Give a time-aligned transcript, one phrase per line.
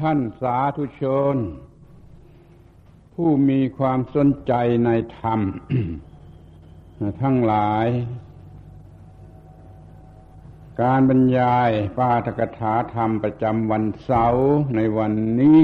[0.00, 1.36] ท่านสาธุชน
[3.14, 4.52] ผู้มีความสนใจ
[4.84, 5.40] ในธรรม
[7.22, 7.86] ทั้งหลาย
[10.82, 15.62] การบรรยายปาฐกถาธรรมประจำวันเสาร์ในวันนี้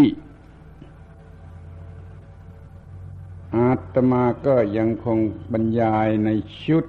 [3.55, 5.19] อาตมาก็ยังคง
[5.53, 6.31] บรรยายใน
[6.65, 6.85] ชุด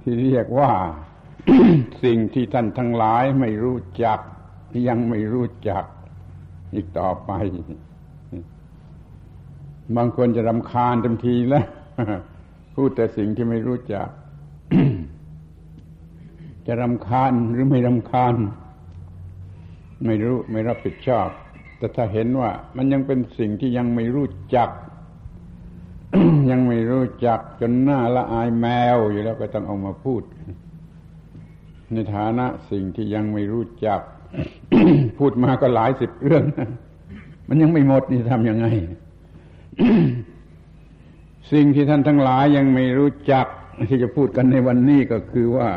[0.00, 0.72] ที่เรียกว่า
[2.02, 4.20] สิ่งที่ท่านทั้งหลายไม่รู้จัก
[4.88, 5.84] ยังไม่รู้จัก
[6.74, 7.30] อีกต่อไป
[9.96, 11.66] บางคนจะรำคาญเต็มทีแล้ว
[12.74, 14.08] พูดแต่สิ่งที่ไม่รู้จัก
[16.66, 18.34] จะรำคาญหรือไม่รำคาญ
[20.06, 21.28] ไม่รู้ไม่รับผิดชอบ
[21.78, 24.70] แต่ถ้าเห็นว่า มันยังเป็นสิ่งที่ยังไม่รู้จัก
[26.50, 30.22] ยังไม่รู้จักจนหน้าละอายแมวอยู่แล้วก็ต้องเอามาพูด
[31.92, 34.00] ในฐานะสิ่งที่ยังไม่รู้จัก
[35.18, 36.44] พูดมาก็หลายสิบเรื่อง
[37.48, 38.66] มันยังไม่หมดนี่ทำยังไง
[41.52, 43.46] สิ่งที่ท่านทั้งหลายยังไม่รู้จัก
[43.88, 45.70] ที่จะพูดกันในวันนี้ก็คือว่า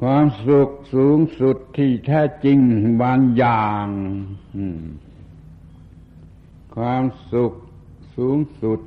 [0.00, 2.58] ความสุขสูงสุดที่แท้จริง
[3.02, 3.86] บางอย่าง
[6.76, 7.52] ความสุข
[8.16, 8.80] สูงสุด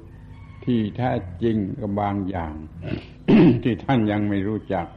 [0.66, 1.12] ที่แท้
[1.44, 2.54] จริงกับบางอย่าง
[3.64, 4.88] ที่ท่านยังไม่รู้จัก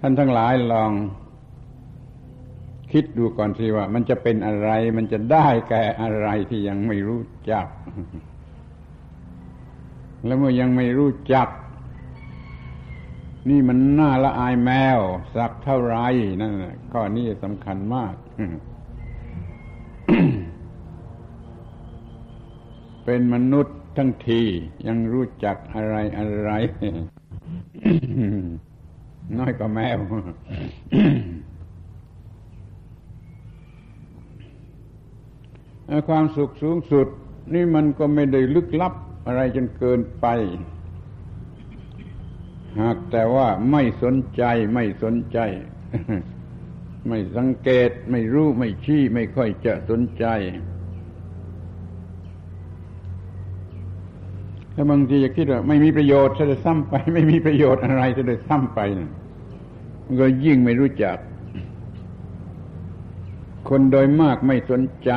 [0.00, 0.92] ท่านทั้งหลายลอง
[2.92, 7.66] คิดดูก่อนสิว่า มันจะเป็นอะไร มันจะได้แก่อะไรที่ยังไม่รู้จัก
[10.24, 11.48] แล้วเมื่อยังไม่รู้จัก
[13.48, 15.00] นี่มันน่าละอายแมว
[15.36, 15.96] สักเท่าไร
[16.40, 16.52] นั่น
[16.92, 18.14] ข้อนี้สำคัญมาก
[23.04, 24.42] เป็นมนุษย์ทั้งที
[24.86, 26.50] ยังรู้จักอะไรอะไร
[29.36, 29.98] น้อยกว่าแมว
[36.08, 37.06] ความสุขสูงสุด
[37.54, 38.94] นี่มันก็ไม่ได้ลึกลับ
[39.26, 40.26] อะไรจนเกินไป
[42.80, 44.42] หากแต่ว่าไม่สนใจ
[44.74, 45.38] ไม่สนใจ
[47.08, 50.26] ไม่สังเกตไม่รู้ไม่ชี้ไม่ค่อยจะสนใจ
[54.78, 59.10] แล้วบางทีจะคิดว่าไม่มีประโยชน์จะได้ซ้ำไป ไม่มีประโยชน์อะไรจะได้ซ้ำไปนะ
[60.04, 61.16] มันก็ยิ่งไม่รู้จัก
[63.68, 65.10] คนโดยมากไม่สนใจ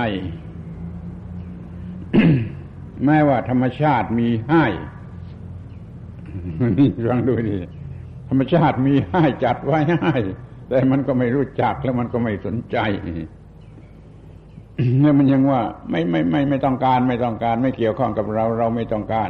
[3.05, 4.66] แม้ว่าธรรมชาติมีให้
[6.79, 7.55] นี่ฟังดูดิ
[8.29, 10.16] ธรรมชาติมีให้จัดไว้ให้
[10.69, 12.78] แต่มันก็ไม่รู้จักแล้วมันก็ไม่สนใจ
[14.99, 19.29] เนี่ยมันยังว่าไม่ไม่ไม่ไม่ต้องการไม่ต้องการ ไม่เกี่ยวข้องกับเรา เราไม่ต้องการ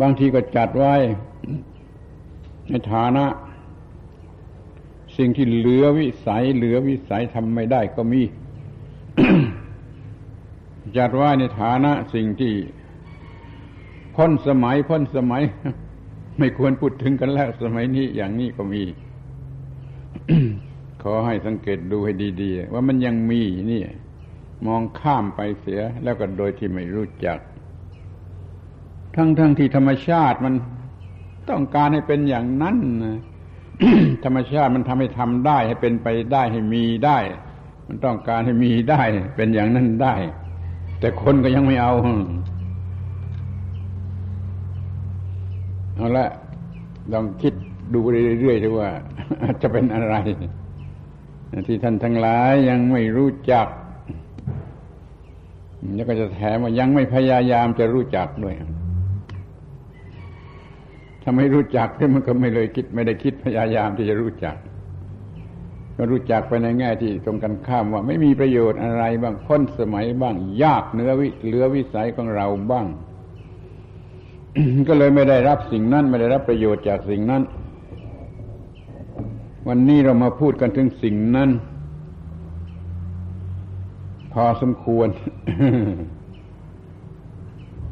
[0.00, 0.94] บางทีก็จัดไว้
[2.68, 3.24] ในฐานะ
[5.16, 8.22] สิ่งที่เหลือวิสัย เหลือวิสัยทำไม่ได้ก็มี
[10.96, 12.54] จัดไว้ในฐานะ สิ่งที่
[14.16, 15.42] พ้นสมัยพ้นสมัย
[16.38, 18.82] ไม่ควรพูดถึงกันแล้ว สมัยนี้อย่างนี้ก็มี
[21.02, 23.82] ขอให้สังเกตดูให้ดี ๆ ว่ามันยังมีนี่
[24.66, 27.38] มองข้ามไปเสียแล้วก็โดยที่ไม่รู้จัก
[29.14, 30.54] ทั้งๆทที่ธรรมชาติมัน
[31.50, 33.18] ต้องการให้เป็นอย่างนั้นนะ
[34.24, 37.18] ธรรมชาติมันทำให้ทำได้ให้เป็นไปได้ให้มีได้
[37.88, 39.02] มันต้องการให้มีได้
[39.36, 40.14] เป็นอย่างนั้นได้
[41.00, 41.92] แต่คนก็ยังไม่เอา
[45.96, 46.28] เอาละ
[47.12, 47.54] ลองคิด
[47.92, 48.90] ดูเรื่อยๆดูว่า
[49.62, 50.14] จะเป็นอะไร
[51.68, 53.66] ที่ท่านทั้งหลายยังไม่รู้จัก
[55.94, 58.54] แล้วก็จะแถมว่ายังไม่พยายามจะรู้จักด้วย
[61.22, 64.56] ถ้าไม่รู้จักมันก็ไม่เลยคิด ไม่ได้คิดพยายามที่จะรู้จัก
[65.96, 72.86] ก็รู้จักไปในแง่ที่ตรงกันข้ามว่า ไม่มีประโยชน์อะไรบ้างพ้นสมัยบ้าง ยากเนื้อวิเหลือวิสัยของเราบ้าง
[74.88, 77.42] ก็เลยไม่ได้รับสิ่งนั้น ไม่ได้รับประโยชน์จากสิ่งนั้น
[79.68, 81.50] วันนี้เรามาพูดกันถึงสิ่งนั้น
[84.32, 85.08] พอสมควร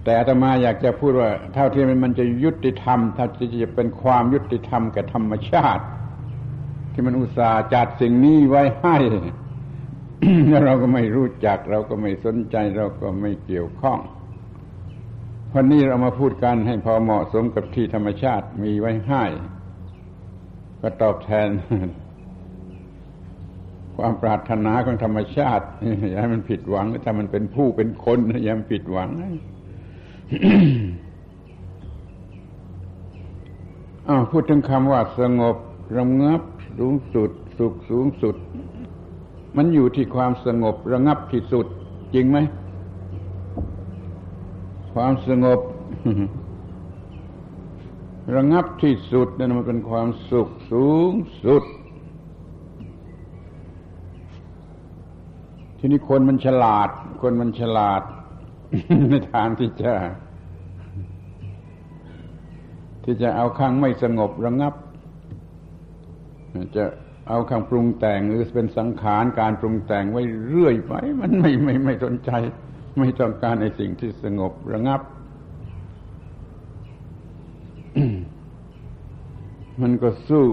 [0.05, 5.85] แต่อาตมาอยากจะพูดว่า เท่าที่มันจะยุติธรรมเท่าที่จะเป็นความยุติธรรมแกับธรรมชาติ
[6.93, 8.97] ที่มันอุตส่าห์จัดสิ่งนี้ไว้ให้
[10.49, 13.99] แล้วเราก็ไม่รู้จัก เราก็ไม่สนใจเราก็ไม่เกี่ยวข้อง
[15.55, 19.25] วันนี้เรามาพูดกันให้พอเหมาะสมกับที่ธรรมชาติมีไว้ให้
[20.83, 21.49] ก็ตอบแทน
[23.97, 25.67] ความปรารถนาของธรรมชาติ
[26.09, 29.09] อย่าให้มันผิดหวังถ้ามันเป็นผู้เป็นคนอย่ามันผิดหวัง
[34.09, 35.57] อ้าวพูดถึงคำว่าสงบ
[35.99, 36.43] ระงับ
[36.79, 38.37] สูงสุด สุขสูงสุด
[39.57, 41.67] มันอยู่ที่ความสงบระงับที่สุด
[42.15, 42.39] จริงไหม
[44.95, 45.61] ความสงบ
[48.37, 51.13] ระงับที่สุดนั่นมันเป็นความสุขสูง
[51.45, 51.65] สุด
[55.79, 56.89] ทีนี้คนมันฉลาด
[57.23, 58.03] คนมันฉลาด
[59.11, 59.93] ในทางที่จะ
[63.05, 64.75] ที่จะเอาข้างไม่สงบระงับ
[66.77, 66.85] จะ
[67.29, 72.31] เอาข้างปรุงแต่งหรือเป็นสังขารการปรุงแต่งไว้เรื่อยไป มันไม่ไม่ไม่สนใจ
[72.99, 75.01] ไม่ต้องการในสิ่งที่สงบระงับ
[79.83, 80.49] มันก็สู้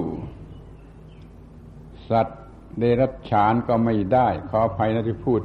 [2.09, 2.41] สัตว์
[2.79, 5.41] เดรัจฉานก็ไม่ได้ ขออภัยนะที่พูด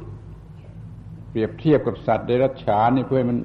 [1.29, 3.37] เปรียบเทียบกับสัตว์เดรัจฉานนี่เพื่อมัน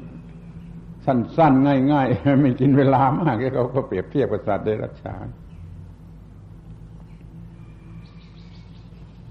[1.06, 5.26] สั้นๆ ง่ายๆ ไม่กินเวลามากเขาก็เปรียบเทียบกับสัตว์เดรัจฉาน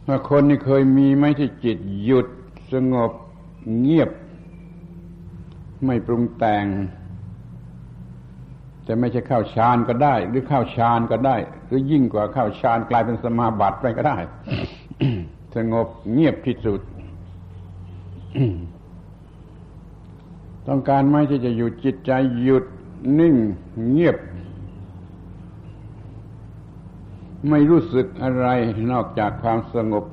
[0.07, 2.27] ว่าคนนี่เคยมีไหมที่จิตหยุด
[2.73, 3.11] สงบ
[3.79, 4.09] เงียบ
[5.85, 6.65] ไม่ปรุงแต่ง
[8.89, 11.35] แต่ไม่ใช่เข้าฌานก็ได้ หรือเข้าฌานก็ได้
[11.67, 14.17] หรือยิ่งกว่าเข้าฌานกลายเป็นสมาบัติไปก็ได้
[15.55, 16.81] สงบเงียบที่สุด
[20.67, 22.11] ต้องการไหมที่จะหยุดจิตใจ
[22.43, 22.65] หยุด
[23.19, 23.35] นิ่ง
[23.89, 24.17] เงียบ
[27.49, 28.47] ไม่รู้สึกอะไร
[28.91, 30.03] นอกจากความสงบ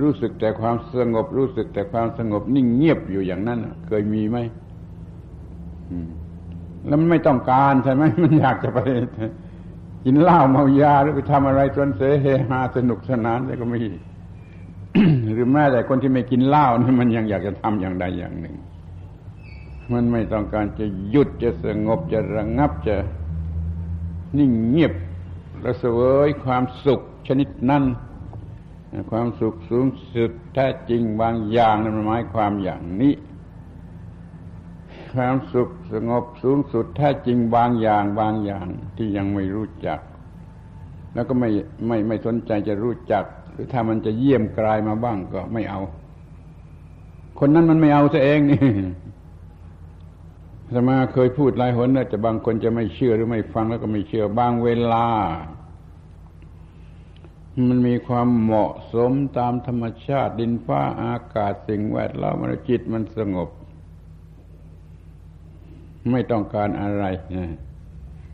[0.00, 4.38] รู้สึกแต่ความสงบ รู้สึกแต่ความสงบนิ่งเงียบอยู่อย่างนั้น เคยมีไหม
[6.86, 8.78] แล้วมันไม่ต้องการใช่ไหมมันอยากจะไป
[10.04, 13.78] กินเหล้าเมายาหรือไปทำอะไรจนเสเฮฮาสนุกสนานแล้วก็ไม่
[15.32, 18.56] หรือแม้แต่คนที่ไม่กินเหล้านี่มันยังอยากจะทำอย่างใดอย่างหนึ่ง
[19.92, 22.96] มันไม่ต้องการจะหยุดจะสงบจะระงงับจะ
[24.38, 24.92] นิ่งเงียบ
[25.60, 27.84] และเสวยความสุขชนิดนั้น
[29.10, 33.12] ความสุขสูงสุดแท้จริงบางอย่างนั้นหมายความอย่างนี้
[35.14, 38.66] ความสุขสงบสูงสุดแท้จริงบางอย่างบางอย่าง
[38.96, 40.00] ที่ยังไม่รู้จัก
[41.14, 41.48] แล้วก็ไม่
[41.86, 45.80] ไม่ไม่สนใจจะรู้จัก หรือถ้ามันจะเยี่ยมกลายมาบ้างก็ไม่เอา
[47.38, 48.60] คนนั้นมันไม่เอาซะเองนี่
[50.74, 55.06] สมาเคยพูดหลายหนนะแต่บางคนจะไม่เชื่อหรือไม่ฟังแล้วก็ไม่เชื่อบางเวลา
[57.68, 62.36] มันมีความเหมาะสมตามธรรมชาติดินฟ้าอากาศสิ่งแวดล้อม
[62.68, 63.48] จิตมันสงบ
[66.10, 67.04] ไม่ต้องการอะไร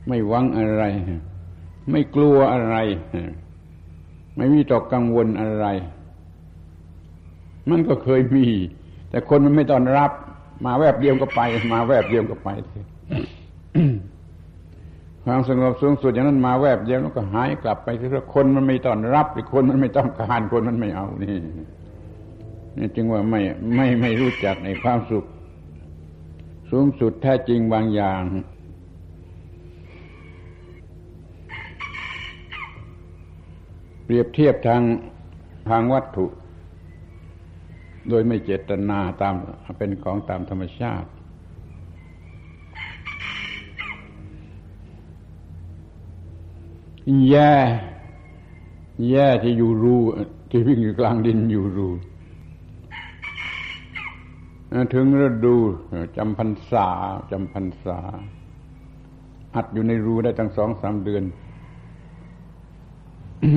[0.09, 0.83] ไม่หวังอะไร
[1.91, 2.77] ไม่กลัวอะไร
[4.37, 5.67] ไม่มีตกกังวลอะไร
[7.71, 8.47] มันก็เคยมี
[9.11, 10.11] แต่คนมันไม่ต้อนรับ
[10.65, 11.41] มาแวบเดียวก็ไป
[11.73, 12.49] มาแวบเดียวก็ไป
[15.25, 21.37] ความสงบสูงสุดอย่างนั้นมาแวบเดียวแล้วก็หายกลับไปที่คนมันไม่ต้อนรับอีกคนมันไม่ต้องการคนมันไม่เอานี่
[22.77, 23.41] นี่จึงว่าไม่
[23.77, 25.25] ไม่ไม่รู้จักในความสุข
[26.71, 28.23] สูงสุดแท้จริงบางอย่าง
[34.05, 34.83] เปรียบเทียบทาง
[35.69, 36.27] ทางวัตถุ
[38.09, 39.35] โดยไม่เจตนาตาม
[39.79, 41.09] เป็นของตามธรรมชาติ
[47.31, 47.55] แย่
[49.11, 49.97] แย่ที่อยู่รู
[50.51, 51.89] ที่วิ่งอยู่กลางดินอยู่รู
[54.95, 55.57] ถึงฤดู
[56.17, 56.89] จำพรรษา
[57.31, 57.99] จำพรรษา
[59.57, 61.25] อัดอยู่ในรูได้ตั้งสองสามเดือน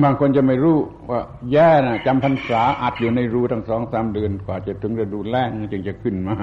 [0.02, 0.76] บางคนจะไม่รู้
[1.10, 1.20] ว่า
[1.52, 6.36] แย่นะจำพรรษาอัดอยู่ในรูตั้งสองสามเดือน กว่าจะถึงฤดูแล้งจึงจะขึ้นมา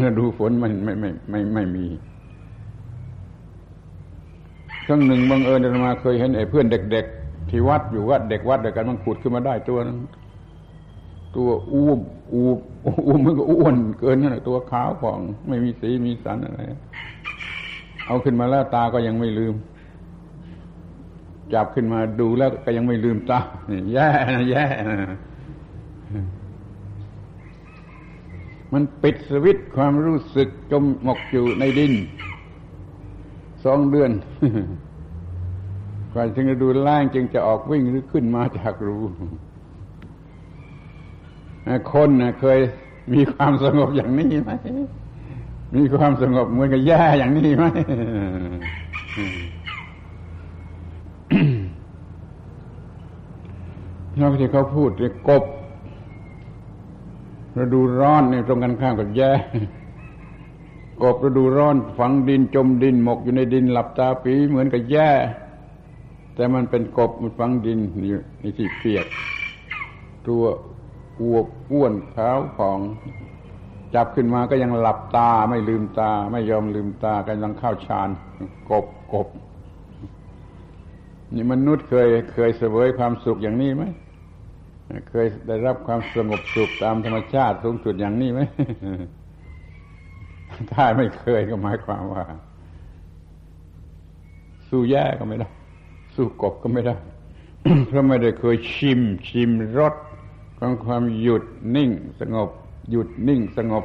[0.00, 1.86] ฤดูฝนมันไม่ไม่ไม่ไม่มี
[4.86, 9.96] ครั้งหนึ่งบังเอิญมาเคยเห็นไอ้เพื่อนเด็ก ๆ ที่วัดอยู่วัดเด็กวัดเดียวกันมันขุดขึ้นมาได้ตัวนึง
[11.36, 12.00] ตัวอ้วม
[12.32, 12.58] อูบ
[13.06, 16.60] อ้วมมันก็อ้วนเกินนั่นแหละตัวขาวผ่องไม่มีสีมีสันอะไร
[18.06, 19.54] เอาขึ้นมาแล้วตาก็ยังไม่ลืม
[21.54, 23.40] จับขึ้นมาดูแล้วก็ยังไม่ลืมตา
[23.92, 25.18] แย่นะแย่นะ
[28.72, 31.92] มันปิดสวิตความรู้สึกจมหมกอยู่ในดิน
[33.64, 34.10] สองเดือน
[36.12, 38.98] กว่าถึงจะดูแรงจึงจะออกวิ่งหรือขึ้นมาจากรู
[41.92, 42.58] คนเคย
[43.12, 44.50] มีความสงบอย่างนี้ไหม
[45.76, 47.64] มีความสงบเหมือนกับแย่อย่างนี้ไหม
[54.20, 55.44] นอกจากเขาพูดเลยกบ
[57.58, 59.30] ฤดูร้อนในตรงกันข้ามกับแย่
[61.02, 65.10] กบฤดูร้อนฝังดินจมดินหมกอยู่ในดินหลับตาปีเหมือนกับแย่
[66.34, 69.06] แต่มันเป็นกบมันฝังดินอยู่ในที่เปียก
[70.28, 70.42] ตัว
[71.20, 72.80] อวบอ้วนขาวผ่อง
[73.94, 78.08] จับขึ้นมาก็ยังหลับตาไม่ลืมตา ไม่ยอมลืมตากำลังเข้าฌาน
[78.70, 79.28] กบกบ
[81.34, 83.84] นี่มนุษย์เคยเคยเสวยความสุขอย่างนี้ไหม
[85.10, 88.40] เคยได้รับความสงบสุขตามธรรมชาติสูงสุดอย่างนี้ไหม
[90.72, 92.24] ถ้าไม่เคยก็หมายความว่า
[94.68, 95.48] สู้แย่ก็ไม่ได้
[96.14, 96.96] สู้กบก็ไม่ได้
[97.86, 99.94] เพราะไม่ได้เคยชิม ชิมรส
[100.58, 101.42] ของความหยุด
[101.76, 102.48] นิ่งสงบ
[102.90, 103.84] หยุดนิ่งสงบ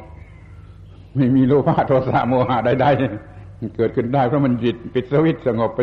[1.16, 5.80] ไม่มีโลภะโทสะโมหะใดๆเกิดขึ้นได้เพราะมันหยุดปิดสวิตสงบไป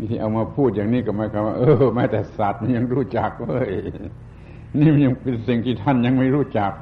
[0.00, 3.72] นี่เอามาพูดอย่างนี้ก็หมายความว่าเออแม้แต่สัตว์มันยังรู้จักเว้ย
[4.78, 6.72] นี่มันยังเป็นสิ่งที่ท่านยังไม่รู้จัก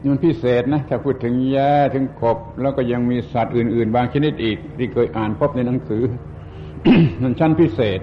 [0.00, 6.02] นี่มันพิเศษนะถ้าพูดถึงแย่ถึงกบ แล้วก็ยังมีสัตว์อื่น ๆ บางชนิดอีก ที่เคยอ่านพบในหนังสือ
[7.22, 8.00] มันชั้นพิเศษ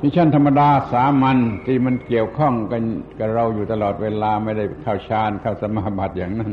[0.00, 2.82] นี่ชั้นธรรมดาสามัญที่มันเกี่ยวข้องกัน
[3.18, 6.52] กับเราอยู่ตลอดเวลาไม่ได้เข้าฌานเข้าสมาบัติอย่างนั้น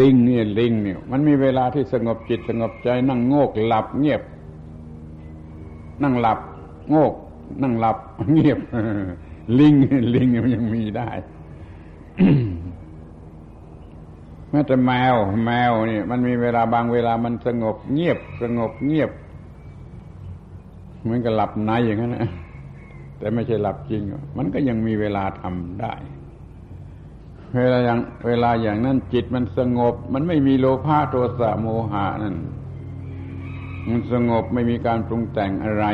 [0.00, 4.22] ลิงเนี่ยลิงเนี่ย มันมีเวลาที่สงบจิตสงบใจนั่งโงกหลับเงียบ
[6.02, 6.38] นั่งหลับ
[6.90, 7.14] โงก
[7.62, 7.96] นั่งหลับ
[8.32, 8.58] เงียบ
[9.58, 9.74] ลิง
[10.14, 11.10] ลิงมันยังมีได้
[14.50, 15.16] แม้แต่แมว
[15.46, 19.10] แมวนี่มันมีเวลาบางเวลามันสงบเงียบ สงบเงียบ
[21.02, 22.30] เหมือนกับหลับในอย่างนั้นนะ
[23.18, 24.02] แต่ไม่ใช่หลับจริง
[24.36, 25.94] มันก็ยังมีเวลาทำได้
[27.56, 32.36] เวลาอย่างเวลาอย่างนั้นจิตมันสงบ มันไม่มีโลภะโทสะโมหะนั่น
[33.88, 35.84] มันสงบไม่มีการปรุงแต่งอะไร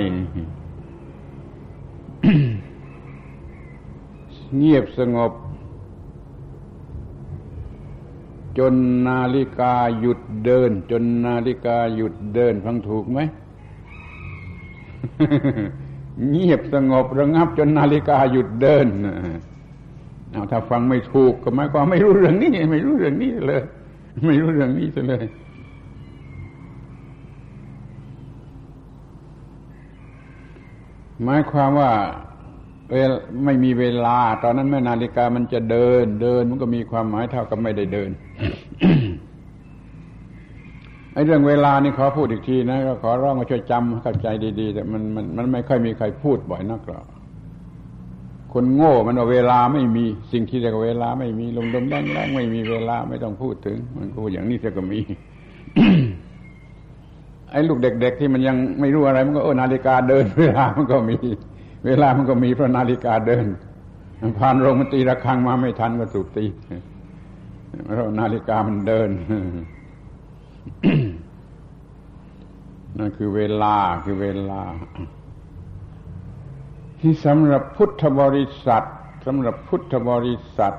[4.56, 5.32] เงียบสงบ
[8.58, 8.74] จน
[9.08, 13.20] นาฬิกาหยุดเดิน จนนาฬิกาหยุดเดินฟังถูกไหม
[16.30, 18.86] เงียบสงบระงับ จนนาฬิกาหยุดเดิน
[20.30, 23.62] เอาถ้าฟังไม่ถูกก็หมายความไม่รู้เรื่องนี้ไม่รู้เรื่องนี้เลย
[24.26, 25.24] ไม่รู้เรื่องนี้เลย
[31.24, 31.92] หมายความว่า
[32.90, 33.12] เวล
[33.44, 38.10] ไม่มีเวลา ตอนนั้นแม่นาฬิกามันจะเดิน เดินมันก็มีความหมายเท่ากับไม่ได้เดิน
[41.12, 44.26] ไอ้เรื่องเวลานี่ขอพูดอีกทีนะก็ขอร้องมาช่วยจำเข้าใจ
[44.60, 47.04] ดีๆ แต่มันมันมันไม่ค่อยมีใครพูดบ่อยนักหรอก
[48.52, 55.00] คนโง่มันว่าเวลาไม่มีสิ่งที่เรียกว่าเวลาไม่มีลมลมแรงแรงไม่มีเวลาไม่ต้องพูดถึง มันก็อย่างนี้จะก็มี
[57.50, 61.16] ไอ้ลูกเด็ก ๆ ที่มันยังไม่รู้อะไร มันก็โอ้นาฬิกาเดินเวลามันก็มี
[61.84, 63.46] เวลามันก็มีพระนาฬิกาเดิน
[64.38, 66.44] ผ่านโรงมันตีระฆังมาไม่ทันก็ถูกตี
[67.84, 69.10] เพราะนาฬิกามันเดิน
[72.98, 74.62] นั่นคือเวลาคือเวลา
[77.00, 78.84] ที่สำหรับพุทธบริษัท
[79.26, 80.74] สำหรับพุทธบริษัท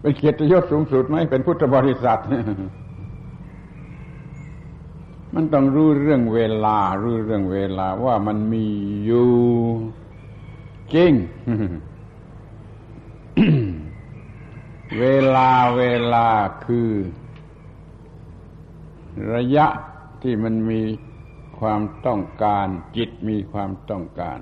[0.00, 2.20] เป็นเกียรติยศสูงสุดไหมเป็นพุทธบริษัท
[5.34, 8.66] มันต้องรู้เรื่องเวลา รู้เรื่องเวลาว่ามันมี
[9.04, 9.32] อยู่
[10.94, 11.12] จริง
[14.98, 16.28] เวลาเวลา
[16.66, 16.90] คือ
[19.34, 19.66] ระยะ
[20.22, 20.80] ที่มันมี
[21.60, 24.40] ความต้องการ จิตมีความต้องการ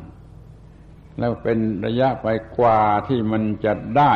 [1.19, 2.27] แล้วเป็นระยะไป
[2.59, 4.15] กว่าที่มันจะได้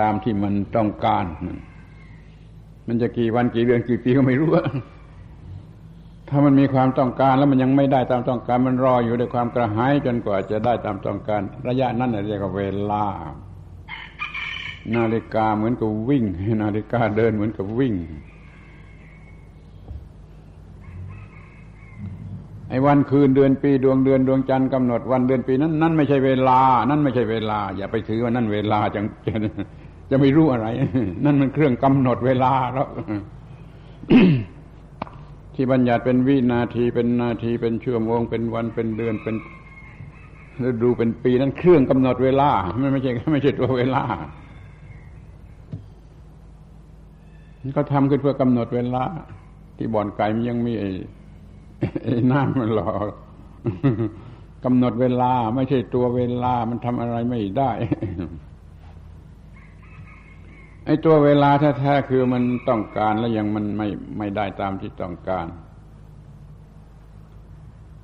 [0.00, 1.24] ตามที่มันต้องการ
[2.86, 4.50] มันจะกี่วันกี่เดือนกี่ปีก็ไม่รู้
[6.34, 13.04] ถ้ามันมีความต้องการแล้วมันยังไม่ได้ตามต้องการ มันรออยู่ด้วยความกระหายจนกว่าจะได้ตามต้องการ ระยะนั้นเรียกว่าเวลา
[14.94, 16.24] นาฬิกาเหมือนกับวิ่ง
[16.62, 17.94] นาฬิกาเดินเหมือนกับวิ่ง
[22.68, 26.60] ไอ้วันคืนเดือนปีดวงเดือนดวงจันทร์กำหนดวันเดือนปีนั้นนั่นไม่ใช่เวลา
[26.90, 29.34] นั่นไม่ใช่เวลา อย่าไปถือว่านั่นเวลาจะจะ
[30.10, 30.66] จะไม่รู้อะไร
[31.24, 32.88] นั่นมันเครื่องกำหนดเวลาแล้ว
[35.54, 39.36] ที่บัญญัติเป็นวินาทีเป็นนาทีเป็นชั่วโมง เป็นวันเป็นเดือนเป็น
[40.64, 44.02] ฤดูเป็นปีนั้นเครื่องกำหนดเวลาไม่ไม่ใช่ไม่ใช่ตัวเวลา
[47.76, 49.04] ก็ทำขึ้นเพื่อกำหนดเวลา
[49.76, 50.90] ที่บ่อนไก่มันยังมีไอ้
[52.02, 53.06] ไอ้น้ำมันหลอก
[54.64, 57.70] กำหนดเวลาไม่ใช่ตัวเวลามันทำอะไรไม่ได้
[60.84, 65.46] ไอ้ตัวเวลาแท้ๆคือมันต้องการแล้วยังมันไม่ไม่ได้ตามที่ต้องการ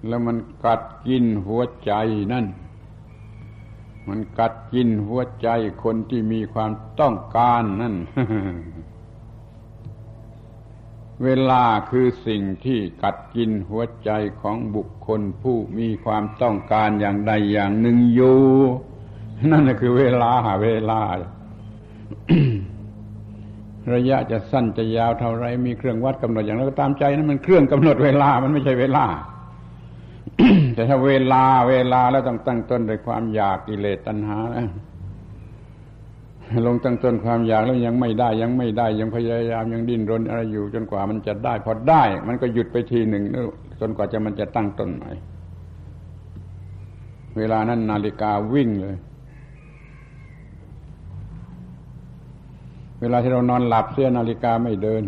[0.06, 1.92] แล้วมันกัดกินหัวใจ
[2.32, 2.46] นั่น
[4.08, 5.48] มันกัดกินหัวใจ
[5.82, 6.70] คนที่มีความ
[7.00, 7.94] ต้องการนั่น
[11.24, 18.40] เวลาคือสิ่งที่กัดกินหัวใจของบุคคลผู้มีความต้องการอย่างใดอย่างหนึ่งอยู่
[19.50, 20.32] นั่นคือเวลา
[20.64, 21.00] เวลา
[23.94, 29.04] ระยะจะสั้นจะยาวเท่าไรมีเครื่องวัดกำหนดอย่างไรก็ตามใจนั้นมันเครื่องกำหนดเวลามันไม่ใช่เวลา
[30.74, 34.68] แต่ถ้าเวลาเวลาแล้วต้องตั้งต้นด้วยความอยากกิเลสตัณหาแล้ว
[36.66, 43.24] ลงตั้งต้นความอยากแล้วยังไม่ได้ยังไม่ได้ยังพยายามยังดิ้นรนอะไรอยู่จนกว่ามันจะได้ พอได้ มันก็หยุดไปทีหนึ่ง
[43.80, 45.10] จนกว่าจะมันจะตั้งต้นใหม่
[47.38, 48.96] เวลานั้นนาฬิกาวิ่งเลย
[53.00, 55.02] เวลาที่เรานอนหลับเสียนาฬิกาไม่เดิน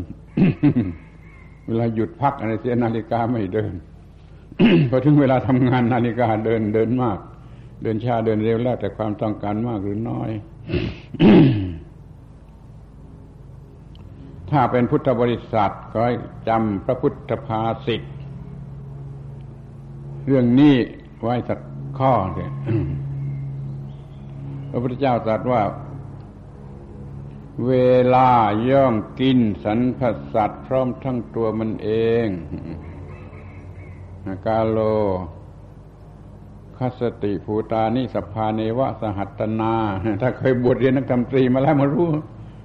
[1.67, 3.73] เวลาหยุดพักอะไรเสียนาฬิกาไม่เดิน
[4.91, 7.19] พอถึงเวลาทำงานนาฬิกาเดินเดินมาก
[7.83, 10.31] เดินช้าเดินเร็วแล้วแต่ความต้องการมากหรือน้อย
[14.51, 16.01] ถ้าเป็นพุทธบริษัทก็
[16.49, 18.03] จำพระพุทธภาษิต
[20.27, 20.75] เรื่องนี้
[21.23, 21.59] ไว้สัก
[21.99, 22.51] ข้อเลย
[24.71, 25.61] พระพุทธเจ้าตรัสว่า
[27.67, 27.75] เว
[28.15, 28.29] ลา
[28.71, 30.01] ย่อมกินสรรพ
[30.35, 31.91] สัตว์พร้อมทั้งตัวมันเอ
[32.25, 32.27] ง
[34.47, 34.79] กาโล
[36.77, 39.75] คสติภูตานิสภาเนวะสหัตนา
[40.21, 42.09] ถ้าเคยบวชเรียนนักธรรมตรีมาแล้วมารู้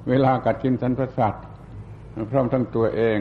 [0.09, 1.43] เวลากัดกินสรรพสัตว์
[2.31, 3.19] พร้อมทั้งตัวเอง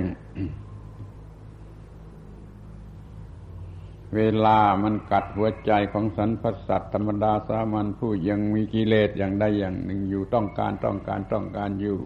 [4.16, 12.00] เวลามันกัดหัวใจของสรรพสัตว์ธรรมดาสามัญผู้ยังมีกิเลสอย่างใดอย่างหนึ่งอยู่ต้องการต้องการต้องการอยู่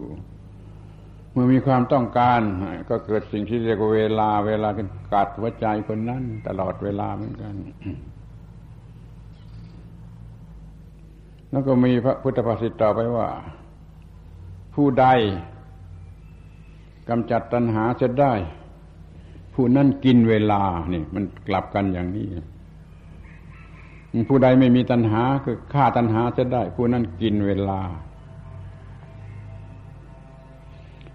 [1.31, 2.41] เมื่อมีความต้องการ
[2.89, 4.69] ก็เกิดสิ่งที่เรียกว่าเวลา เวลา
[5.13, 7.55] กัดหัวใจคนนั้น ตลอดเวลาเหมือนกัน
[11.51, 13.27] แล้วก็มีพระพุทธภาษิตต่อไปว่า
[14.75, 15.05] ผู้ใด
[17.09, 18.33] กำจัดตัณหาจะได้
[19.61, 20.61] ผู้นั้นกินเวลา
[20.93, 22.27] นี่มันกลับกันอย่างนี้
[24.29, 27.81] ผู้ใดไม่มีตัณหาคือฆ่าตัณหาจะได้ ผู้นั้นกินเวลา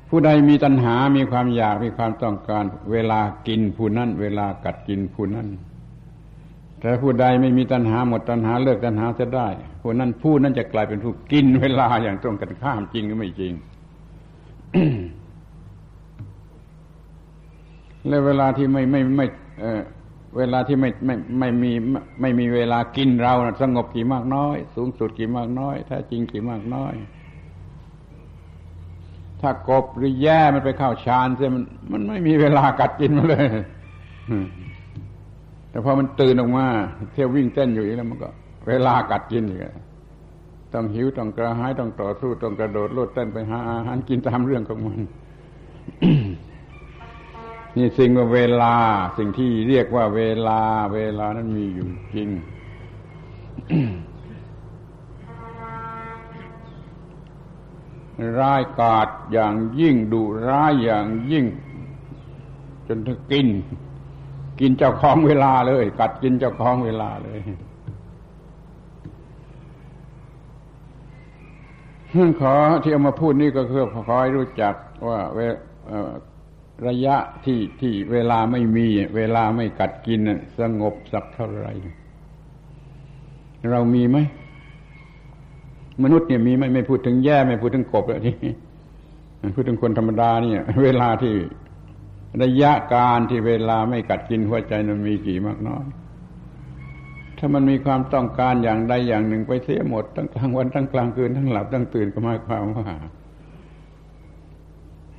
[0.08, 5.48] ผู้ใดมีตัณหา มีความอยาก มีความต้องการ เวลากินผู้นั้น เวลากัดกินผู้นั้น
[6.80, 9.48] แต่ผู้ใดไม่มีตัณหาหมดตัณหาเลิกตัณหาจะได้
[9.80, 13.52] ผู้นั้นผู้นั้นจะกลายเป็นผู้กินเวลาอย่างตรงกันข้ามจริงหรือไม่จริง
[18.08, 19.26] และเวลาที่ไม่ไม่ไม่
[20.36, 21.72] เวลาที่ไม่ไม่ไม่มี
[22.20, 26.94] ไม่มีเวลากินเราสงบกี่มากน้อย สูงสุดกี่มากน้อยแท้จริงกี่มากน้อย
[29.40, 31.62] ถ้ากบหรือแย่มันไปเข้าฌานเสียมัน
[31.92, 33.46] มันไม่มีเวลากัดกินมาเลย
[35.70, 36.66] แต่พอมันตื่นออกมา
[37.12, 38.28] เที่ยววิ่งเต้นอยู่อีกแล้วมันก็
[38.68, 39.60] เวลากัดกินอีก
[40.72, 45.00] ต้องหิวต้องกระหายต้องต่อสู้ต้องกระโดดโลดเต้นไปหาอาหารกินตามเรื่องของมัน
[47.76, 48.74] นี่สิ่งว่าเวลา
[49.18, 50.60] สิ่งที่เรียกว่าเวลา
[50.94, 52.28] เวลานั้นมีอยู่จริง
[58.38, 61.44] ร้ายกาดอย่างยิ่งดุร้ายอย่างยิ่ง
[62.88, 63.48] จนถึงกิน
[64.60, 67.40] กินเจ้าของเวลาเลย กัดกินเจ้าของเวลาเลย
[72.40, 74.74] ขอที่เอามาพูดนี่ก็คือขอให้รู้จัก
[75.08, 75.20] ว่า
[76.88, 80.20] ระยะที่ที่เวลาไม่มี เวลาไม่กัดกิน
[80.58, 81.68] สงบสักเท่าไร
[83.70, 84.18] เรามีไหม
[86.02, 88.36] มนุษย์เนี่ยมีไหมไม่พูดถึงแย่ไม่พูดถึงกบแล้วที่
[89.54, 91.34] พูดถึงคนธรรมดาเนี่ย เวลาที่
[92.42, 95.84] ระยะการที่เวลาไม่กัดกินหัวใจนั้นมีกี่มากน้อย
[97.38, 102.86] ถ้ามันมีความต้องการอย่างใดอย่างหนึ่งไปเสียหมด ทั้งกลางวันทั้งกลางคืนทั้งหลับทั้งตื่นก็หมายความว่า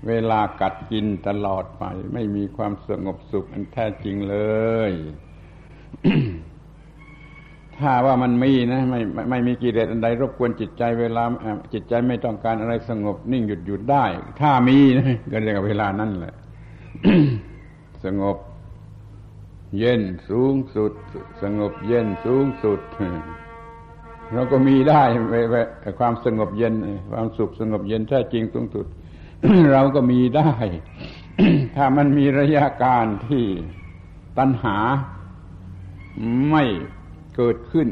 [0.08, 4.38] เวลากัดกินตลอดไป ไม่มีความสงบสุขอันแท้จริงเล
[4.90, 4.92] ย
[7.78, 11.24] ถ้าว่ามันมีนะไม่ไม่มีกิเลสอันใดรบกวนจิตใจ เวลา
[11.74, 14.06] จิตใจไม่ต้องการอะไรสงบนิ่งหยุดหยุดได้
[14.42, 16.34] ถ้ามีนะก็เรียกว่าเวลานั่นแหละ
[18.04, 18.38] สงบ
[19.78, 20.94] เย็นสูงสุด
[21.44, 22.80] สงบเย็นสูงสุด
[24.34, 25.04] เราก็มีได้
[26.00, 26.74] ความสงบเย็น
[27.12, 28.86] ความสุขสงบเย็นแท้จริงสูงสุด
[29.72, 30.52] เราก็มีได้
[31.76, 33.46] ถ้ามันมีระยะการที่
[34.38, 34.78] ตัณหา
[36.50, 36.64] ไม่
[37.36, 37.88] เกิดขึ้น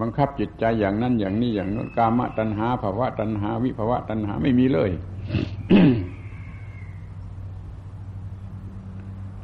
[0.00, 4.90] บังคับจิตใจอย่างนั้นอย่างนี้อย่างนั้นกามตัณหาภาวะตัณหา วิภาวะตัณหาไม่มีเลย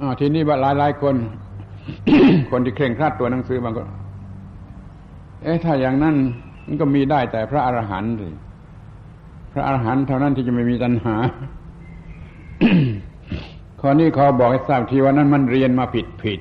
[0.01, 1.17] อทีนี้หลายหลายคน
[2.51, 3.89] คนที่เคร่งครัดตัวหนังสือบางคน
[5.43, 6.15] เอ๊ะถ้าอย่างนั้น
[6.67, 8.29] มันก็มีได้แต่พระอรหันต์สิ
[9.57, 11.17] ระอรหันต์เท่านั้นที่จะไม่มีตัณหา
[13.81, 16.41] ข้อนี้ขอบอกให้ทราบทีว่านั้นมันเรียนมาผิดผิด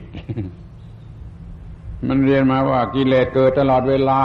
[2.08, 4.22] มันเรียนมาว่ากิเลสเกิดตลอดเวลา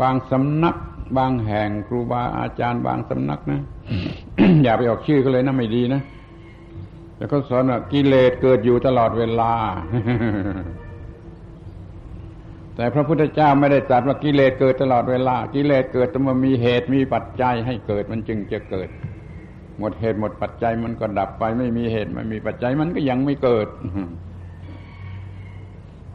[0.00, 0.76] บางสำนัก
[1.18, 3.60] บางแห่งครูบาอาจารย์ บางสำนักนะ
[4.62, 6.02] อย่าไปออกชื่อก็เลยนะไม่ดีนะ
[7.16, 9.52] แต่เขาสอนว่ากิเลสเกิดอยู่ตลอดเวลา
[12.76, 18.88] แต่พระพุทธเจ้าไม่ได้ตรัสว่ากิเลสเกิดตลอดเวลา กิเลสเกิดแต่มันมีเหตุมีปัจจัยให้เกิดมันจึงจะเกิด
[19.78, 23.68] หมดเหตุหมดปัจจัยมันก็ดับไปไม่มีเหตุไม่มีปัจจัยมันก็ยังไม่เกิด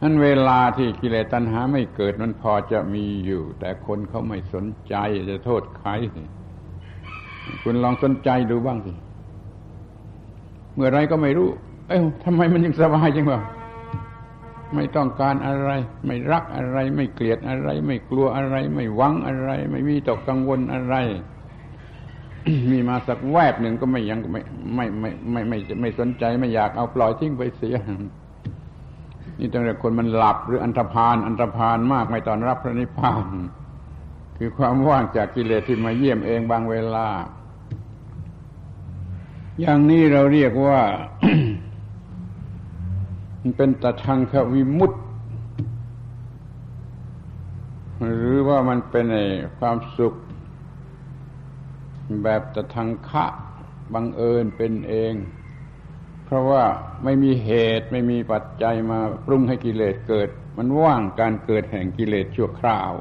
[0.02, 4.94] นั้นเวลาที่กิเลสตัณหาไม่เกิดมันพอจะมีอยู่ แต่คนเขาไม่สนใจ
[5.30, 5.90] จะโทษใคร
[7.62, 8.92] คุณลองสนใจดูบ้างสิ
[10.74, 11.48] เมื่อไรก็ไม่รู้
[11.88, 13.40] เอ้ยทำไมมันยังสบายจังวะ
[14.74, 15.70] ไม่ต้องการอะไร
[16.06, 20.94] ไม่รักอะไร ไม่เกลียดอะไร ไม่กลัวอะไร ไม่หวังอะไร ไม่มีตกกังวลอะไร
[22.70, 24.40] มีมาสักแวบหนึ่งก็ไม่ยังไม่
[24.74, 27.76] ไม่ไม่ไม่ไม่ไม่สนใจไม่อยากเอาปล่อยทิ้งไปเสีย
[29.38, 33.24] นี่ตั้งแต่คนมันหลับหรืออันธพาลอันธพาลมากไม่ตอนรับพระนิพพาน
[34.38, 37.06] คือความว่างจากกิเลสที่มาเยี่ยมเองบางเวลา
[39.60, 40.80] อย่างนี้เราเรียกว่า
[43.40, 44.96] มันเป็นตทังควิมุตต
[48.04, 49.26] หรือว่ามันเป็นไอ้
[49.58, 50.14] ความสุข
[52.22, 53.26] แบบตทังคะ
[53.94, 55.14] บังเอิญเป็นเอง
[56.24, 56.64] เพราะว่า
[57.04, 62.92] ไม่มีเหตุไม่มีปัจจัยมาปรุงให้กิเลสเกิด มันว่างการเกิดแห่งกิเลสชั่วคราว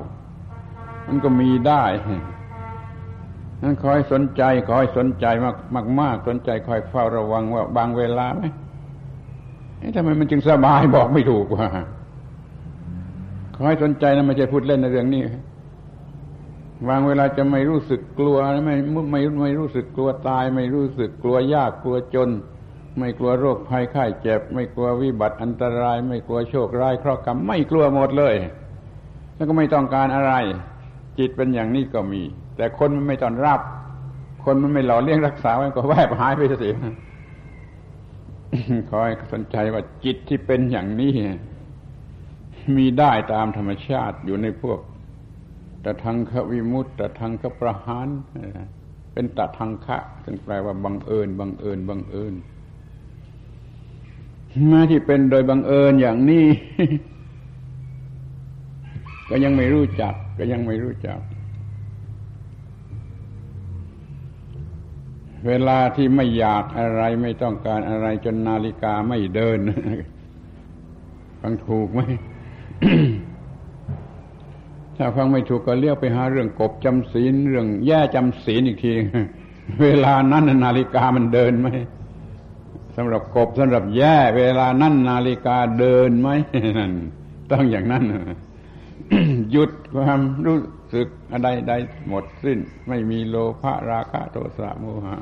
[1.07, 1.83] มันก็มีได้
[3.61, 8.43] นั้นคอยสนใจคอยสนใจมากมากมากสนใจคอยเฝ้าระวังว่าบางเวลาไหม
[9.95, 11.67] ทำไมมันจึงสบายบอกไม่ถูกว่า
[13.55, 15.21] คอยสนใจนะไม่ใช่พูดเล่นในเรื่องนี้
[16.87, 18.75] บางเวลาจะไม่รู้สึกกลัวไม่
[19.11, 22.29] ไม่ไม่รู้สึกกลัวตาย ไม่รู้สึกกลัวยากกลัวจน
[22.97, 28.35] ไม่กลัวโรคภัยไข้เจ็บ ไม่กลัววิบัติอันตราย ไม่กลัวโชคร้ายเคราะห์กรรมไม่กลัวหมดเลย
[29.35, 30.33] แล้วก็ไม่ต้องการอะไร
[31.17, 32.21] จิตเป็นอย่างนี้ก็มี
[32.55, 33.59] แต่คนมันไม่ตอนรับ
[34.45, 36.75] คนมันไม่หล่อเลี้ยงรักษาไว้ก็แวบหายไปเสีย
[38.91, 41.13] คอยสนใจว่าจิตที่เป็นอย่างนี้
[42.75, 44.79] มีได้ตามธรรมชาติอยู่ในพวก
[45.83, 48.07] ตะทังควิมุตตะทังคประหาร
[49.13, 52.33] เป็นตะทังคะซึ่งแปลว่าบังเอิญบังเอิญบังเอิญ
[54.71, 56.45] มาที่เป็นโดยบังเอิญอย่างนี้
[59.29, 61.19] ก็ยังไม่รู้จัก ก็ยังไม่รู้จัก
[65.47, 69.59] เวลาที่ไม่อยากอะไรไม่ต้องการอะไรจนนาฬิกาไม่เดิน
[71.41, 71.99] ฟังถูกไหม
[74.97, 78.93] ถ้าฟังไม่ถูกก็เรียกไปหาเรื่องกบจำศีลเรื่องแย่จำศีลอีกที
[79.81, 81.67] เวลานั้นนาฬิกามันเดินไหม
[82.95, 86.29] สำหรับกบสำหรับแย่ เวลานั้นนาฬิกาเดินไหม
[86.77, 86.91] นั่น
[87.51, 88.03] ต้องอย่างนั้น
[89.51, 90.57] หยุดความรู้
[90.93, 91.73] สึกอะไรใด
[92.07, 95.17] หมดสิ้น ไม่มีโลภะราคะโทสะโมหะ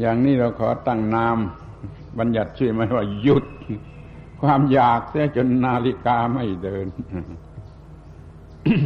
[0.00, 1.38] อย่างนี้เราขอตั้งนาม
[2.18, 3.44] บัญญัติชื่อมันว่าหยุด
[4.40, 6.86] ความอยากเสียจนนาฬิกาไม่เดิน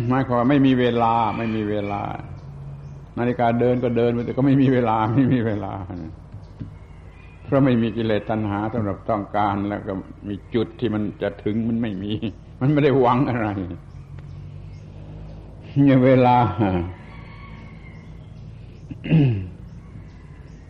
[0.08, 2.02] หมายความไม่มีเวลาไม่มีเวลา
[3.18, 5.72] นาฬิกาเดินก็เดินไปแต่ก็ไม่มีเวลาไม่มีเวลา
[7.44, 9.92] เพราะไม่มีกิเลสตัณหาสำหรับต้องการแล้วก็
[10.28, 12.12] มีจุดที่มันจะถึงมันไม่มี
[12.60, 13.48] มันไม่ได้หวังอะไร
[15.80, 16.36] เนี่ยเวลา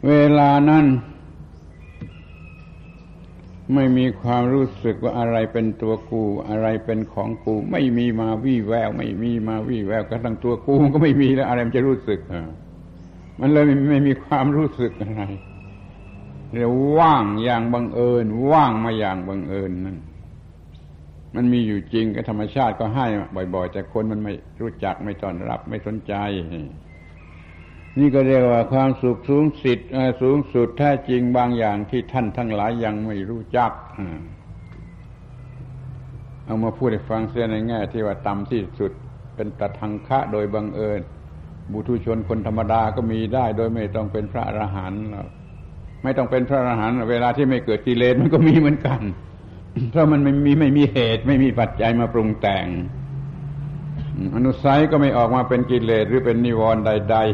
[0.08, 0.86] เวลานั้น
[3.74, 12.20] ไม่มีความรู้สึกว่าอะไรเป็นตัวกู อะไรเป็นของกู ไม่มีมาวี่แวว ไม่มีมาวี่แววกระทั่งตัวกูก็ไม่มีแล้วอะไรมันจะรู้สึก
[13.40, 15.22] มันเลยไม่มีความรู้สึกอะไร
[16.52, 19.98] เรียกว่างอย่างบังเอิญ ว่างมาอย่างบังเอิญนั่น
[21.36, 23.06] มันมีอยู่จริงกับธรรมชาติก็ให้
[23.54, 26.14] บ่อย ๆ แต่คนมันไม่รู้จักไม่ต้อนรับไม่สนใจ
[27.98, 29.88] นี่ก็เรียกว่าความสุขสูงสิทธิ์
[30.22, 33.70] สูงสุดแท้จริงบางอย่างที่ท่านทั้งหลายยังไม่รู้จัก
[36.46, 38.92] เอามาพูดให้ฟังเสียในแง่ที่ว่าต่ำที่สุด
[39.34, 41.00] เป็นตทังคะโดยบังเอิญ
[41.72, 45.02] บุตุชนคนธรรมดาก็มีได้โดยไม่ต้องเป็นพระอรหันต์
[46.02, 49.00] ไม่ต้องเป็นพระอรหันต์เวลาที่ไม่เกิดกิเลสมันก็มีเหมือนกัน
[49.90, 52.66] เพราะมันไม่มีไม่มีเหตุไม่มีปัจจัยมาปรุงแต่ง
[54.34, 57.24] อนุสัยก็ไม่ออกมาเป็นกิเลสหรือเป็นนิวรณ์ใด ๆ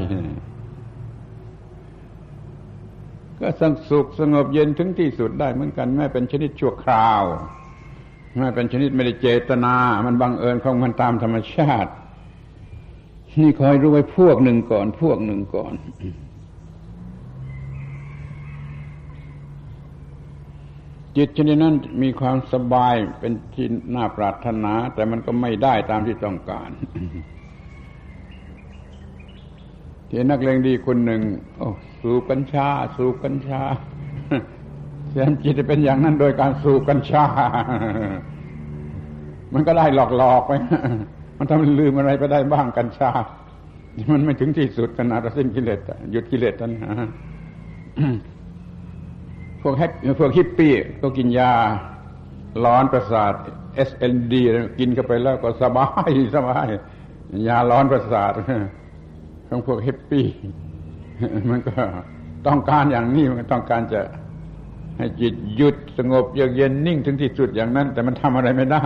[3.40, 7.22] ก็สงสุขสงบเย็นถึงที่สุดได้เหมือนกันแม้เป็นชนิดชั่วคราว
[8.36, 9.74] แม้เป็นชนิดไม่ได้เจตนา
[10.06, 11.90] มันบังเอิญของมันตามธรรมชาติ
[13.40, 15.74] นี่คอยรู้ไว้พวกหนึ่งก่อน พวกหนึ่งก่อน
[21.18, 26.70] จิตชนิดนั้นมีความสบายเป็นที่น่าปรารถนา แต่มันก็ไม่ได้ตามที่ต้องการ
[30.08, 31.22] ที่นักเลงดีคนหนึ่ง
[31.56, 31.68] โอ้
[32.00, 33.62] สูบกัญชา สูบกัญชา
[35.08, 37.24] เสียจิตจะเป็นอย่างนั้นโดยการสูบกัญชา
[39.54, 40.52] มันก็ได้หลอกๆไป
[41.38, 43.10] มันทำให้ลืมอะไรไปได้บ้างกัญชา
[44.12, 45.80] มันไม่ถึงที่สุดขนาดสิ้นกิเลส
[46.12, 46.90] หยุดกิเลสตัณหา
[49.62, 51.52] พวกแฮกพวกฮิปปี้ก็กินยา
[52.64, 53.34] ร้อนประสาท
[53.88, 54.34] SND
[54.78, 56.66] กินเข้าไปแล้วก็สบายสบาย
[57.48, 58.32] ยาร้อนประสาท
[59.48, 60.26] ของพวกฮิปปี้
[61.50, 61.74] มันก็
[62.46, 64.00] ต้องการอย่างนี้มันต้องการจะ
[64.98, 68.82] ให้จิตหยุดสงบเยือกเย็นนิ่งถึงที่สุดอย่างนั้น แต่มันทำอะไรไม่ได้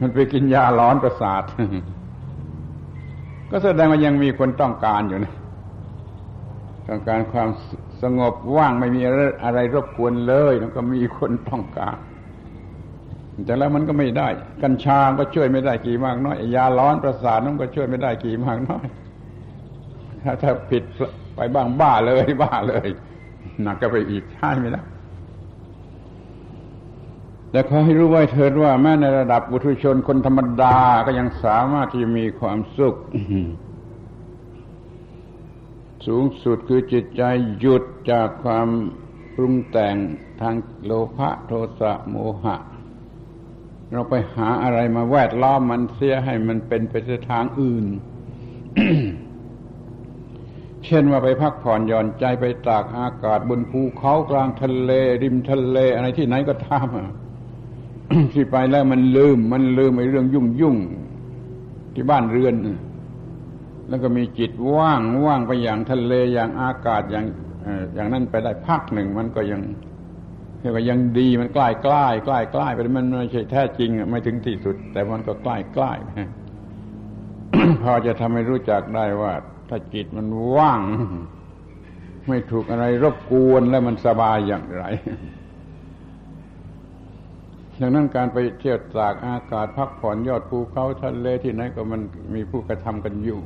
[0.00, 1.42] มันไปกินยาร้อนประสาท
[3.50, 5.34] ก็แสดงว่ายังมีคนต้องการอยู่นะ
[6.88, 7.48] ต้องการความ
[8.02, 9.02] สงบว่างไม่มี
[9.44, 11.98] อะไรรบกวนเลยแล้วก็มีคนต้องการ
[13.46, 14.28] แต่แล้วมันก็ไม่ได้
[14.62, 18.86] กัญชาก็ช่วยไม่ได้กี่มากน้อยยาร้อนประสาทนั่นก็ช่วยไม่ได้กี่มากน้อย
[20.22, 20.84] ถ้าถ้าผิด
[21.36, 22.88] ไปบ้างบ้าเลยบ้าเลย
[23.62, 24.84] หนักก็ไปอีกใช่ไหมล่ะ
[27.50, 32.96] แต่ขอให้รู้ไว้เถิดว่าแม้ในระดับบุตุชนคนธรรมดาก็ยังสามารถที่มีความสุข
[36.06, 37.22] สูงสุดคือจิตใจ
[37.58, 38.68] หยุดจากความ
[39.34, 39.96] ปรุงแต่ง
[40.40, 42.56] ทางโลภะโทสะโมหะ
[43.92, 46.94] เราไปหาอะไรมาแวดล้อมมันเสียให้มันเป็นไป
[47.30, 47.86] ทางอื่น
[50.84, 54.92] เช่นว่าไปพักผ่อนหย่อนใจไปตากอากาศบนภูเขากลางทะเล
[55.22, 56.86] ริมทะเลอะไรที่ไหนก็ตาม
[58.32, 60.76] ที่ไปแล้วมันลืม มันลืมไอ้เรื่องยุ่งยุ่ง
[61.94, 62.54] ที่บ้านเรือน
[63.88, 67.24] แล้วก็มีจิตว่างว่างไปอย่างทะเลอย่างอากาศอย่าง
[67.94, 69.60] อย่างนั้นไปได้พักหนึ่งมันก็ยัง
[70.60, 75.92] เรียกว่ายังดีมันใกล้ใกล้ใกล้ใกล้ไปมันไม่ใช่แท้จริงไม่ถึงที่สุด แต่มันก็ใกล้ใกล้
[77.82, 79.32] พอจะทำให้รู้จักได้ว่า
[79.68, 80.80] ถ้าจิตมันว่าง
[82.28, 84.84] ไม่ถูกอะไรรบกวนแล้วมันสบายอย่างไร
[87.80, 92.00] ดังนั้นการไปเที่ยวตากอากาศพักผ่อนยอดภูเขาทะเลที่ไหนก็มัน
[92.34, 93.40] มีผู้กระทำกันอยู่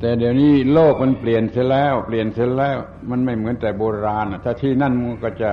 [0.00, 2.78] แต่เดี๋ยวนี้โลกมันเปลี่ยนเสียแล้ว เปลี่ยนเสียแล้ว
[3.10, 5.50] มันไม่เหมือนแต่โบราณถ้าที่นั่นมันก็จะ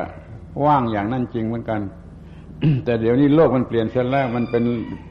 [0.65, 1.81] ว่างอย่างนั่นจริงเหมือนกัน
[2.85, 4.63] แต่เดี๋ยวนี้โลกมันเปลี่ยนเสียแล้ว มันเป็น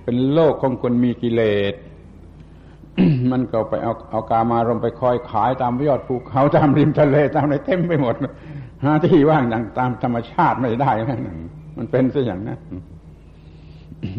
[0.04, 1.42] เป็นโลกของคนมีกิเล
[1.72, 1.74] ส
[3.32, 8.14] มันก็ไปเอาเอากามารมไปคอยขายตามยอดภูเขาตามริมทะเลตามอะไรเต็มไปหมด
[8.84, 11.20] หาที่ว่างอย่างตามธรรมชาติไม่ได้นั่น
[11.76, 12.58] มันเป็นซะอย่างนั้น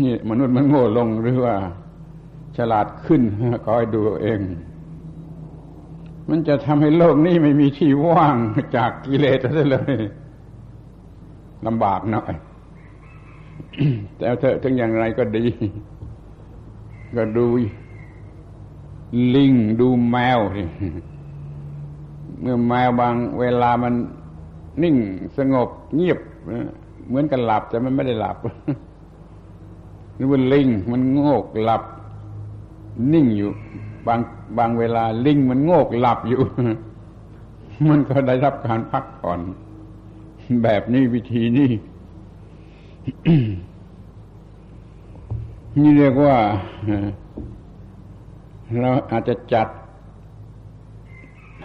[0.03, 1.55] นี่มนุษย์มันโง่ลงหรือว่า
[2.57, 3.21] ฉลาดขึ้น
[3.65, 4.39] คอยดูเอง
[6.29, 8.37] มันจะทำให้โลกนี้ไม่มีที่ว่าง
[8.75, 9.95] จากกิเลสได้เลย
[11.65, 12.33] ลำบากหน่อย
[14.17, 15.45] แต่เถอะถึงอย่างไรก็ดี
[17.15, 17.45] ก็ดู
[19.35, 20.39] ลิงดูแมว
[22.41, 23.93] เมื่อแมวบางเวลามัน
[24.83, 24.95] นิ่ง
[25.37, 26.19] สงบเงียบ
[27.07, 28.37] เหมือนกันหลับแต่มันไม่ได้หลับ
[30.15, 31.83] หรือว่าลิงมันโงกหลับ
[33.13, 33.51] นิ่งอยู่
[34.07, 34.19] บาง
[34.57, 36.41] บางเวลาลิงมันโงกหลับอยู่
[37.89, 39.39] มันก็ได้รับการพักผ่อน
[40.63, 41.71] แบบนี้วิธีนี้
[45.81, 46.37] นี่เรียกว่า
[48.79, 49.67] เราอาจจะจัด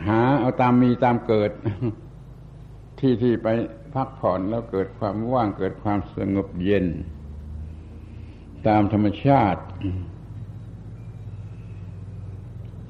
[0.06, 1.50] หาเอาตามมีตามเกิด
[2.98, 3.48] ที่ที่ไป
[3.94, 6.86] พักผ่อนแล้วเกิดความว่างเกิดความสงบเย็น
[8.68, 9.62] ตามธรรมชาติ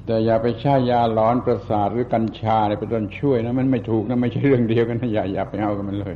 [0.05, 6.15] แต่อย่าไปใช้ยาหลอนประสาทหรือกัญชาอะไรเป็นต้นช่วยนะมันไม่ถูกนะไม่ใช่เรื่องเดียวกันนะอย่าอย่าไปเอากันมันเลย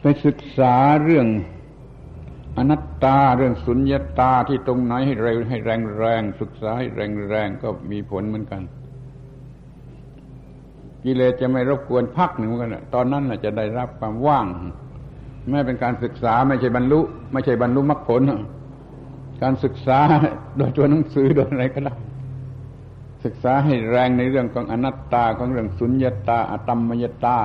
[0.00, 0.74] ไปศึกษา
[1.04, 1.26] เรื่อง
[2.56, 8.62] อนัตตาเรื่องสุญญตาที่ตรงไหนให้เร็วให้แรงแรงศึกษาให้แรงแรงก็มีผลเหมือนกัน
[11.04, 14.46] กิเลสจะไม่รบกวนพักหนึ่งกันตอนนั้นจะได้รับความว่าง
[15.50, 17.00] ไม่เป็นการศึกษาไม่ใช่บรรลุ
[17.32, 18.22] ไม่ใช่บรรลุมรรคผล
[19.42, 20.00] การศึกษา
[20.56, 21.94] โดยตัวหนังสือโดยอะไรก็ได้
[23.24, 27.38] ศึกษาให้แรงในเรื่องของอนัตตาของเรื่องสุญญตาอตัมมยตา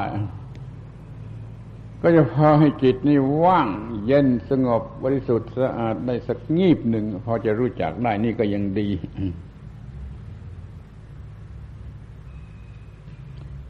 [2.01, 3.67] ก็จะพอให้จิตนี่ว่าง
[4.05, 8.89] เย็นสงบบริสุทธิ์สะอาดได้สักงีบหนึ่งพอจะรู้จักได้นี่ก็ยังดี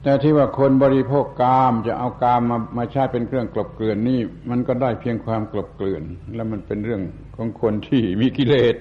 [0.08, 6.04] แต่ที่ว่าคนบริโภคกามจะเอากามมามาใช้เป็นเครื่องกลบเกลื่อนนี่ มันก็ได้เพียงความกลบเกลื่อน
[6.36, 7.02] แล้วมันเป็นเรื่อง
[7.36, 8.76] ของคนที่มีกิเลส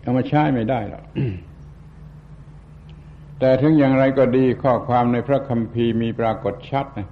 [0.00, 1.04] เอามาใช้ไม่ได้หรอก
[3.38, 7.08] แต่ถึงอย่างไรก็ดีข้อความในพระคัมภีร์มีปรากฏชัดนะ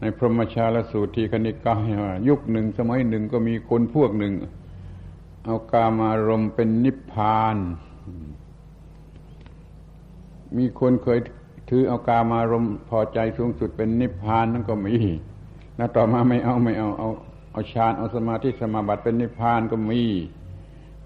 [0.00, 4.34] ในพรหมชาลสูตรทีคณิกายว่ายุคหนึ่งสมัยหนึ่งก็มีคนพวกหนึ่ง
[5.44, 7.56] เอากามารมเป็นนิพพาน
[10.58, 11.18] มีคนเคย
[11.68, 14.96] ถือเอากามารมพอใจสูงสุดเป็นนิพพานนั่นก็มี
[15.76, 17.10] แล้วต่อมาไม่เอาไม่เอาเอา
[17.52, 20.02] เอาฌานเอาสมาธิสมาบัติเป็นนิพพานก็มี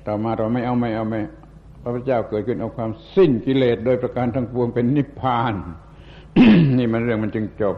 [0.07, 1.21] ต่อมาเราไม่เอาไม่เอาไม่
[1.81, 5.55] พระพุทธเจ้าเกิดขึ้นเอาความสิ้นกิเลสโดยประการทั้งปวงเป็นนิพพาน
[6.79, 7.77] นี่มันเรื่องมันจึงจบ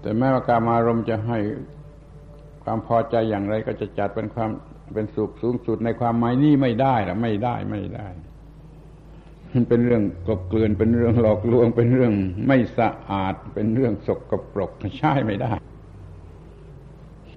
[0.00, 1.38] แต่แม้ว่าการมารมจะให้
[2.64, 4.50] ความพอใจอย่างไรก็จะจัดเป็นความ
[4.94, 8.30] เป็นสุขสูงสุดในความหมายนี้ไม่ได้หรอไม่ได้ไม่ได้มัน
[9.68, 12.12] เป็นเรื่องกบเกลื่อนเป็นเรื่องหลอกลวง เป็นเรื่อง
[12.46, 15.52] ไม่สะอาด เป็นเรื่องสกปรกใช่ไม่ได้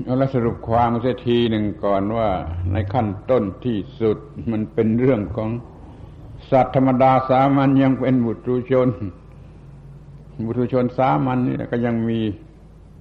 [0.04, 2.30] เอาละสรุปความเสียทีหนึ่งก่อนว่า
[2.72, 4.18] ในขั้นต้นที่สุด
[4.52, 5.50] มันเป็นเรื่องของ
[6.52, 8.90] สัตว์ธรรมดาสามัญยังเป็นบุตรชน
[10.46, 12.20] บุตรชนสามัญนี่ก็ยังมี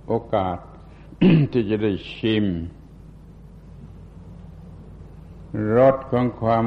[0.07, 0.59] โอกาส
[1.53, 2.47] ที่จะได้ชิม
[5.77, 6.65] รสของความ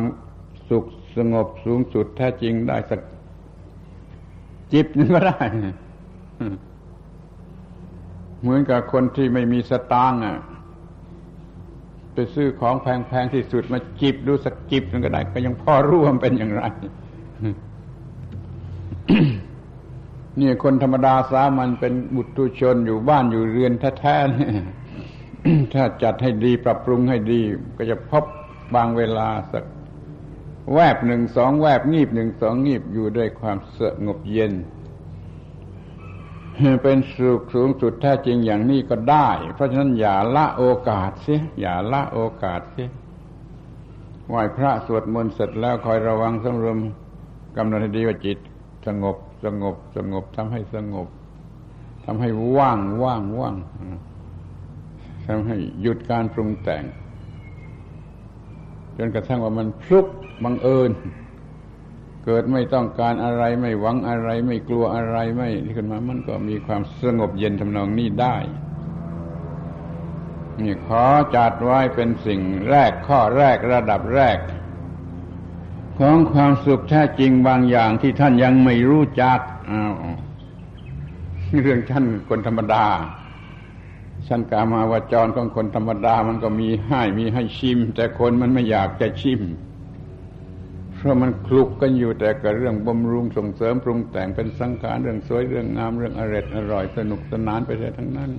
[0.70, 0.86] สุข
[1.18, 3.00] สงบสูงสุดแท้จริงได้สัก
[4.74, 5.40] จิบนึงก็ได้
[8.42, 10.38] เหมือนกับคนที่ไม่มีสตางค์อะ
[12.14, 16.64] ไปซื้อของแพงๆที่สุดมาจิบดูสักจิบนึงก็ได้ ก็ยังพอรู้ว่าเป็นอย่างไร
[20.40, 24.50] นี่คนธรรมดาสามัญเป็นบุตรชนอยู่บ้านอยู่เรือนแท้ๆนี่
[25.74, 27.42] ถ้าจัดให้ดีปรับปรุงให้ดี
[27.78, 28.24] ก็จะพบ
[28.76, 29.64] บางเวลาสัก
[30.74, 34.54] แวบหนึ่งสองแวบงีบหนึ่งสองงีบอยู่ด้วยความสงบเย็น
[36.84, 42.90] เป็นสุขสูงสุดแท้จริงอย่างนี้ก็ได้ เพราะฉะนั้นอย่าละโอกาสเสียอย่าละโอกาสเสีย
[44.28, 46.78] ไหว้พระสวดมนต์เสร็จแล้วคอยระวังสำรวม
[47.58, 48.38] กำหนดให้ดีว่าจิต
[48.88, 51.08] สงบสงบสงบทำให้สงบ
[52.06, 53.56] ทำให้ว่างว่างว่าง
[55.26, 56.84] ทำให้หยุดการปรุงแต่ง
[58.98, 60.06] จนกระทั่งว่ามันพลุก
[60.44, 60.92] บังเอิญ
[62.26, 68.36] เกิดไม่ต้องการอะไรไม่หวังอะไร ไม่กลัวอะไรไม่นี่ขึ้นมามันก็มีความสงบเย็นทำนองนี้ได้
[70.62, 71.06] นี่ขอ
[71.36, 74.38] จัดไว้เป็นสิ่งแรกข้อแรกระดับแรก
[76.00, 79.40] ของความสุขแท้จริงบางอย่างที่ท่านยังไม่รู้จัก
[79.72, 79.94] อ้าว
[81.62, 82.86] เรื่องท่านคนธรรมดา
[84.28, 89.42] ชั้นกามาวาจรของคนธรรมดามันก็มีให้มีให้ชิม แต่คนมันไม่อยากจะชิม
[90.96, 98.32] เพราะมันคลุกกันอยู่แต่กับเรื่องบำรุงส่งเสริมปรุงแต่งเป็นสังขารเรื่องสวยเรื่องงามเรื่องอร่อยอร่อยสนุกสนานไปเลยทั้งนั้น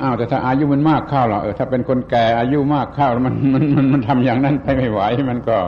[0.00, 5.00] อ้าวแต่ถ้าอายุมันมากเข้าหรอเออถ้าเป็นคนแก่อายุมากเข้ามันมันมันมันทำอย่างนั้นไปไม่ไหว
[5.30, 5.58] มันก็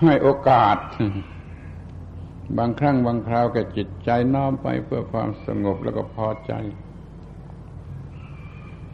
[0.00, 0.76] ให้โอกาส
[2.58, 6.52] บางครั้งบางคราวแกจิตใจน้อมไปเพื่อความสงบแล้วก็พอใจ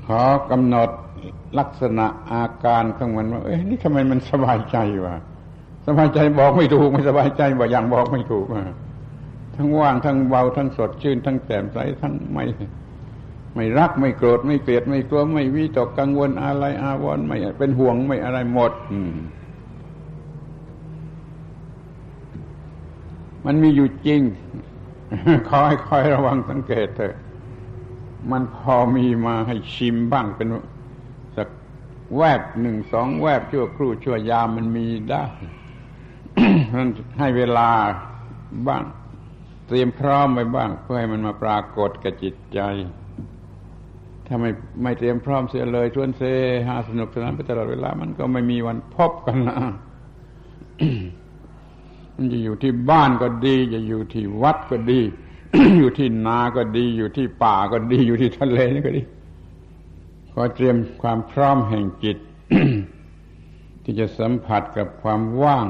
[0.06, 0.90] ขอกำหนด
[1.58, 5.16] ลักษณะอาการของมันว่า เอ้ยนี่ทำไมมันสบายใจวะ
[5.86, 8.46] สบายใจบอกไม่ถูกไม่สบายใจบอกอย่างบอกไม่ถูก
[9.56, 12.44] ทั้งว่างทั้งเบาทั้งสดชื่น ทั้งแจ่มใสทั้งไม่
[13.54, 19.12] ไม่รักไม่โกรธไม่เกลียดไม่กลัวไม่วิตกกังวลอะไรอาวรณ์ไม่เป็นห่วงไม่อะไรหมด อืม
[23.46, 24.22] มันมีอยู่จริง
[25.50, 27.16] คอยคอยระวังสังเกตเถอะ
[28.30, 30.48] มันพอมีมาให้ชิมบ้างเป็น
[31.36, 31.48] สัก
[32.16, 35.24] แวบหนึ่งสองแวบชั่วครู่ชั่วยามมันมีได้
[36.76, 37.70] นั้นให้เวลา
[38.68, 38.82] บ้าง
[39.66, 42.60] เตรียมพร้อมไว้บ้าง เพื่อให้มันมาปรากฏกับจิตใจ
[44.26, 44.50] ถ้าไม่
[44.82, 46.22] ไม่เตรียมพร้อมเสียเลยชวนเซ
[46.68, 49.58] หาสนุกสนานไปตลอดเวลา มันก็ไม่มีวันพบกันนะ
[52.32, 55.00] จะอยู่ที่บ้านก็ดี จะอยู่ที่วัดก็ดี
[55.78, 59.02] อยู่ที่นาก็ดี อยู่ที่ป่าก็ดี อยู่ที่ทะเลนี่ก็ดี
[60.32, 62.18] ขอเตรียมความพร้อมแห่งจิต
[63.82, 65.66] ที่จะสัมผัสกับความว่าง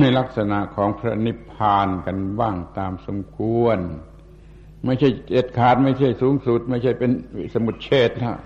[0.00, 3.78] ในลักษณะของพระนิพพานกันบ้างตามสมควร
[4.84, 7.10] ไม่ใช่เอ็ดขาดไม่ใช่สูงสุด ไม่ใช่เป็น
[7.54, 8.38] สมุดเฉดนะ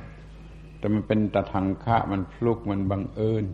[0.79, 3.45] แต่มันเป็นตะทังคะมันฟลุกมันบังเอิญ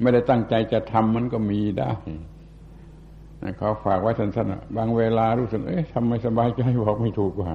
[0.00, 1.90] ไม่ได้ตั้งใจจะทำมันก็มีได้
[3.58, 7.50] เขาฝากไว้สั้นๆบางเวลารู้สึกเอ๊ะทำไมสบายใจบอกไม่ถูกกว่า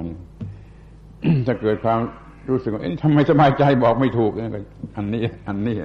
[1.45, 1.99] ถ้าเกิดความ
[2.49, 4.45] รู้สึกว่าเอ๊ะทำไมสบายใจบอกไม่ถูกนี่
[4.97, 5.75] อันนี้ อันนี้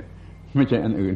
[0.57, 1.15] ไม่ใช่อันอื่น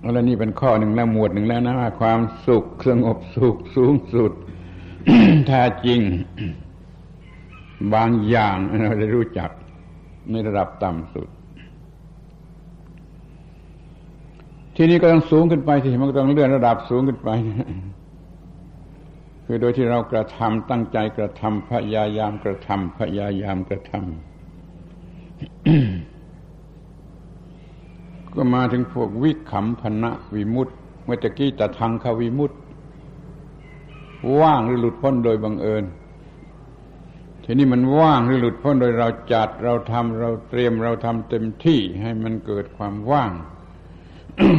[0.00, 4.32] แล้วนี่เป็นข้อหนึ่งแล้วหมวดหนึ่งแล้วนะว่าความสุขสงบสุขสูงสุด
[5.48, 6.00] แท้จริง
[7.94, 9.50] บางอย่างเราได้รู้จัก
[10.30, 11.28] ในระดับต่ำสุด
[14.76, 17.30] ที่นี้ก็ต้องสูงขึ้นไปสิมันก็ต้องเลื่อนระดับสูงขึ้นไป
[19.44, 24.02] คือโดยที่เรากระทำตั้งใจกระทำพยายามกระทำพยายามกระทำ
[28.34, 32.58] ก็มาถึงพวกวิขำพนะวิมุตต์เมื่อกี้ตะทังควิมุตต์
[34.40, 35.84] ว่างหรือหลุดพ้นโดยบังเอิญ
[37.52, 43.32] ทีนี้มันว่างหรือหลุดพ้นโดยเราจัดเราทำเราเตรียมเราทำเต็มที่ให้มันเกิดความว่าง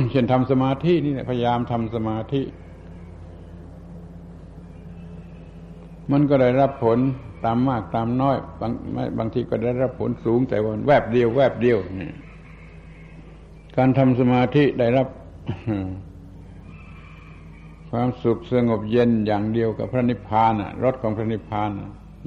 [0.10, 2.42] เช่นทำสมาธินี่พยายามทำสมาธิ
[6.12, 7.00] มันก็ได้รับผล
[7.46, 8.72] ตามมากตามน้อย บาง
[9.18, 12.12] บางทีก็ได้รับผลสูงแต่วันแวบเดียวแวบเดียวนี่
[13.78, 15.08] การทำสมาธิได้รับ
[17.92, 21.72] ความสุขสงบเย็นอย่างเดียวกับพระนิพพานรสของพระนิพพาน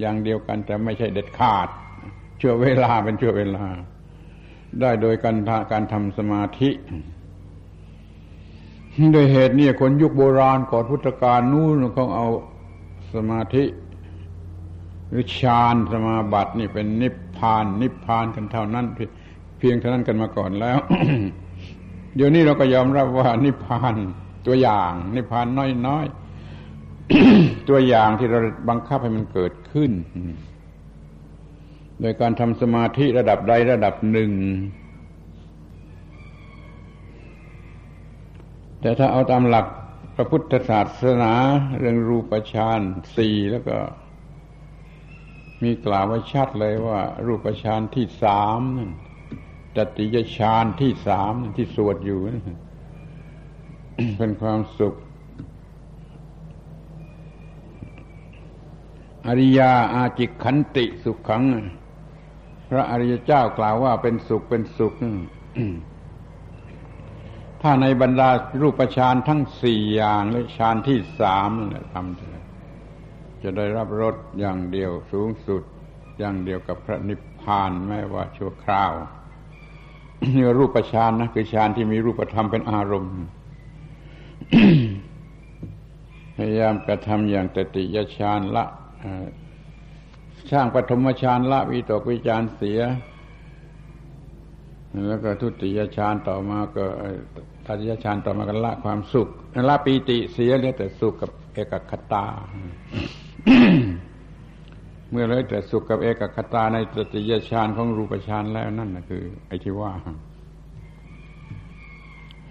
[0.01, 1.69] อย่างเดียวกันแต่ไม่ใช่เด็ดขาด
[2.41, 3.67] ชั่วเวลาเป็นชั่วเวลา
[4.81, 5.37] ได้โดยการ
[5.73, 6.71] การทำสมาธิ
[9.13, 12.27] โดยเหตุนี้คนยุคโบราณก่อนพุทธกาลนู้นเขาเอา
[13.15, 13.65] สมาธิ
[15.09, 18.87] หรือฌานสมาบัตินี่เป็นนิพพาน นิพพานกันเท่านั้น
[19.59, 20.79] เพียงเท่านั้นกันมาก่อนแล้ว
[22.17, 23.95] เดี๋ยวนี้เราก็ยอมรับว่านิพพาน
[24.47, 25.47] ตัวอย่าง นิพพาน
[25.87, 26.24] น้อยๆ
[27.69, 28.39] ตัวอย่างที่เรา
[28.69, 29.91] บังคับให้มันเกิดขึ้น
[32.01, 34.31] โดยการทำสมาธิระดับใดระดับหนึ่ง
[38.81, 39.67] แต่ถ้าเอาตามหลัก
[40.17, 41.33] พระพุทธศาสนา
[41.79, 42.81] เรื่องรูปฌาน
[43.17, 43.77] สี่แล้วก็
[45.63, 48.91] มีกล่าวไว้ชัดเลยว่า รูปฌานที่สามนั่น
[49.77, 52.43] จติยฌานที่สามที่สวดอยู่นั่น
[54.19, 54.95] เป็นความสุข
[59.27, 61.45] อริยาอาจิขันติสุขขัง
[62.69, 64.95] พระอริยเจ้ากล่าวว่าเป็นสุขเป็นสุข
[67.63, 71.51] ถ้าในบรรดารูปฌานทั้งสี่อย่างและฌานที่สาม
[71.93, 75.63] ทำจะได้รับรสอย่างเดียวสูงสุด
[76.19, 78.93] อย่างเดียวกับพระนิพพานแม้ว่าชั่วคราว
[80.35, 83.17] นี่รูปฌานนะคือฌานที่มีรูปธรรมเป็นอารมณ์
[86.37, 88.65] พยายามกระทำอย่างตติยฌานละ
[90.51, 92.81] ช่างปฐมฌานละวิตกวิจารเสีย
[95.09, 96.85] แล้วก็ทุติยฌานต่อมาก็
[97.67, 99.29] ตาติยฌานต่อมากันละความสุข
[99.69, 102.25] ละปีติเสียเหลือแต่สุขกับเอกคตา
[105.11, 109.93] เมื่อเหลือแต่สุขกับเอกคตาในตติยฌานของรูปฌานแล้วนั่นนะคือ ไอ้ที่ว่า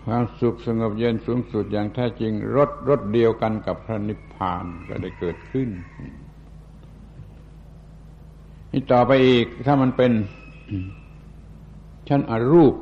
[0.06, 5.70] ความสุขสงบเย็นสูงสุดอย่างแท้จริงรถรถเดียวกันกับพระนิพพานก็ได้เกิดขึ้น
[8.74, 10.12] นี่ต่อไปอีกถ้ามันเป็น
[12.08, 12.74] ชั้นอรูป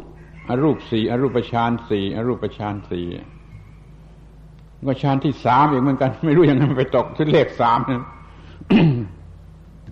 [0.50, 3.06] อรูปสี่อรูปฌานสี่อรูปฌานสี่
[4.88, 8.04] ก็ฌานที่สามอีกเหมือนกัน ไม่รู้ยังไงไปตกที่เลขสามนะ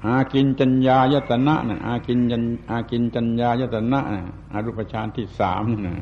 [0.06, 4.24] อากินจัญญายตนะนะอากินจันอากินจัญญายตนะนะ
[4.54, 5.96] อรูปฌานที่สามนะ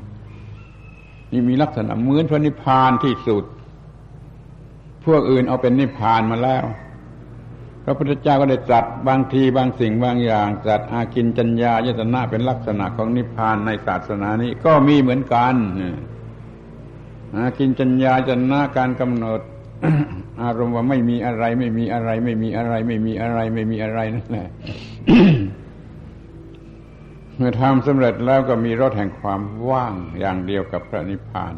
[1.32, 3.43] นี่มีลักษณะเหมือนพระนิพพานที่สุด
[5.06, 6.66] พวกอื่นเอาเป็นนิพพานมาแล้ว
[7.88, 15.56] ระพุทธเจ้าก็ได้ตรัสบางทีบางสิ่งบางอย่างตรัสอากินจัญญายตนะเป็นลักษณะของนิพพานในศาสนานี้ก็มีเหมือนกัน
[17.36, 19.42] อากินจัญญาจนะการกำหนด
[20.42, 24.48] อารมณ์ว่าไม่มีอะไร ไม่มีอะไร ไม่มีอะไร ไม่มีอะไร ไม่มีอะไรนั่นแหละ
[27.36, 31.54] เมื่อทำสำเร็จแล้วก็มีรถแห่งความว่างอย่างเดียวกับพระนิพพาน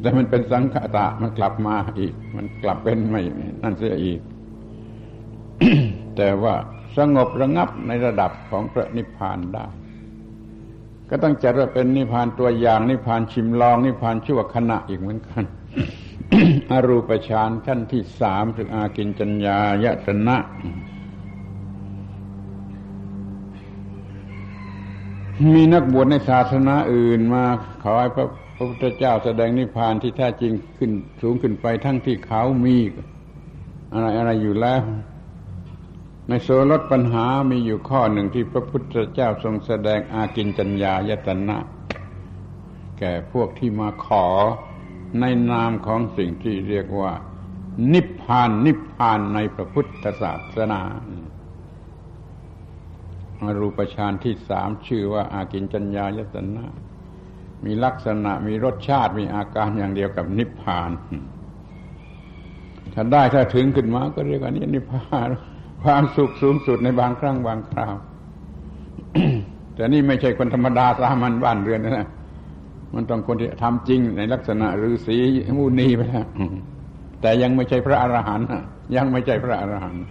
[0.00, 3.22] แต่มันเป็นสังขตะมันกลับมาอีก มันกลับเป็นไม่
[3.62, 4.20] นั่นเสียอีก
[6.16, 6.54] แต่ว่า
[6.96, 9.66] สงบระงับในระดับของพระนิพพานได้
[11.10, 15.44] ก็ต้องจัดว่าเป็นนิพพานตัวอย่างนิพพานชิมลอง นิพพานชั่วขณะอีกเหมือนกัน
[16.70, 20.36] อรูปฌานขั้นที่สามถึงอากินจัญญายตนะ
[25.54, 27.44] มีนักบวชในศาสนาอื่นมา
[27.82, 28.26] ขอให้พระ
[28.68, 30.90] พุทธเจ้าแสดงนิพพานที่แท้จริงขึ้น
[31.22, 32.76] สูงขึ้นไปทั้งที่เขามี
[33.92, 34.82] อะไรอะไรอยู่แล้ว
[36.28, 41.58] ในโซลดปัญหามีอยู่ข้อหนึ่งที่พระพุทธเจ้าทรงแสดงอากินจัญญายตนะ
[42.98, 44.26] แก่พวกที่มาขอ
[45.20, 47.12] ในนามของสิ่งที่เรียกว่า
[47.92, 50.80] นิพพานนิพพานในพระพุทธศาสนา
[53.40, 56.66] อรูปฌานที่สามชื่อว่าอากินจัญญายตนะ
[57.64, 60.90] มีลักษณะมีรสชาติมีอาการอย่างเดียวกับนิพพาน
[62.94, 65.28] ถ้าได้ถ้าถึงขึ้นมาก็เรียกว่านี่นิพพาน
[65.84, 67.94] ความสุขสูงสุดในบางครั้งบางคราว
[69.74, 72.08] แต่นี่ไม่ใช่คนธรรมดาสามัญบ้านเรือนนะ
[72.94, 75.16] มันต้องคนที่ทำจริงในลักษณะฤาษี
[75.58, 76.26] มูนีไปแล้ว
[77.20, 78.46] แต่ยังไม่ใช่พระอรหันต์
[78.96, 80.02] ยังไม่ใช่พระอรหันต์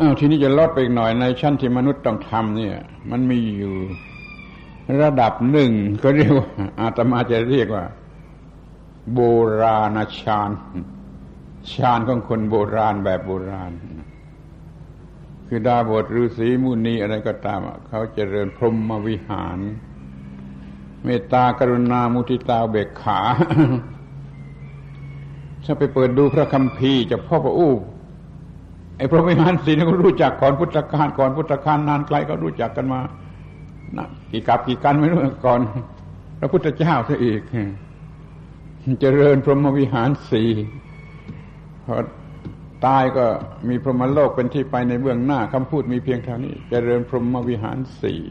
[0.00, 2.76] อ้าวทีนี้จะลดไปอีกหน่อยในชั้นที่มนุษย์ต้องทำเนี่ย
[3.10, 3.74] มันมีอยู่
[5.02, 5.70] ระดับหนึ่ง
[6.02, 6.48] ก็เรียกว่า
[6.80, 7.84] อาตมาจะเรียกว่า
[9.12, 9.20] โบ
[9.60, 10.50] ราณฌาน
[11.74, 13.72] ฌานของคนโบราณแบบโบราณ
[15.48, 19.58] คือดาบทฤาษีมุนีอะไรก็ตาม เขาเจริญพรหมวิหาร
[21.04, 23.20] เมตตากรุณามุทิตาเบกขา
[25.64, 27.74] ถ้าไปเปิดดูพระคัมภีร์จะพบว่าอู้
[28.96, 33.00] ไอ้พระวิหารสีนี่ก็รู้จักก่อนพุทธกาลก่อนพุทธกาลนานไกลก็รู้จักกันมา
[33.96, 35.60] นะกี่กับกี่กันไม่รู้ก่อน
[36.38, 37.42] พระพุทธเจ้าซะอีก
[39.00, 40.50] เจริญพรหมวิหารสี่
[41.88, 41.98] พอ
[42.86, 43.26] ตายก็
[43.68, 48.22] มีพรหมโลกเป็นที่ไปในเบื้องหน้าคำพูดมีเพียงเท่านี้เจริญพรหมวิหารสี่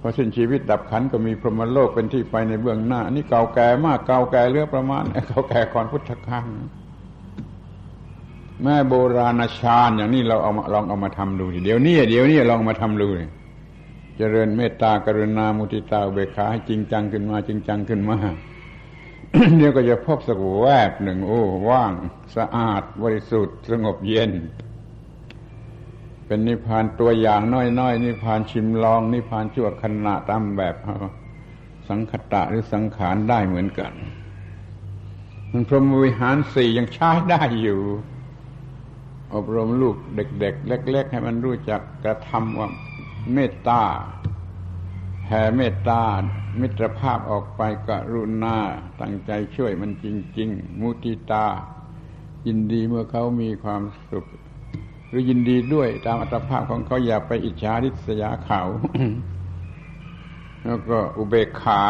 [0.00, 6.46] พอสิ้นชีวิตดับขันก็มีพรหมโลกเป็นที่ไปในเบื้องหน้า นี่เก่าแก่มากเก่าแก่เรือประมาณเก่าแก่ก่อนพุทธกาล
[8.62, 13.08] แม่โบราณชาญอย่างนี้เราเอามาลองเอามาทำดูเดี๋ยวนี้เดี๋ยวนี้ลองมาทำดู
[14.16, 18.16] เจริญเมตตากรุณามุทิตาเบคาให้จริงจังขึ้นมา จริงจังขึ้นมา
[19.56, 21.92] เดี๋ยวก็จะพบสักแวบหนึ่งโอ้ว่าง
[22.36, 24.32] สะอาดบริสุทธิ์สงบเย็น
[26.26, 30.74] เป็นนิพพานตัวอย่างน้อยๆนิพพานชิมลอง นิพพานชั่วขณะตามแบบ
[31.88, 33.92] สังคตะหรือสังขารได้เหมือนกัน
[35.52, 37.80] มันพรหมวิหารสี่ยังใช้ได้อยู่
[39.34, 42.68] อบรมลูกเด็ก ๆ เล็ก ๆ ให้มันรู้จักกระทำว่า
[43.32, 43.82] เมตตา
[45.28, 46.02] แผ่เมตตา
[46.60, 48.56] มิตรภาพออกไปกรุณา
[49.00, 50.06] ตั้งใจช่วยมันจ
[50.38, 51.46] ริง ๆ มุติตา
[52.46, 54.24] ยินดีเมื่อเขามีความสุข
[55.08, 58.60] หรือยินดีด้วยตามอัตภาพของเขาอย่าไปอิจฉาริษยาเขา
[60.64, 61.84] แล้วก็อุเบกขา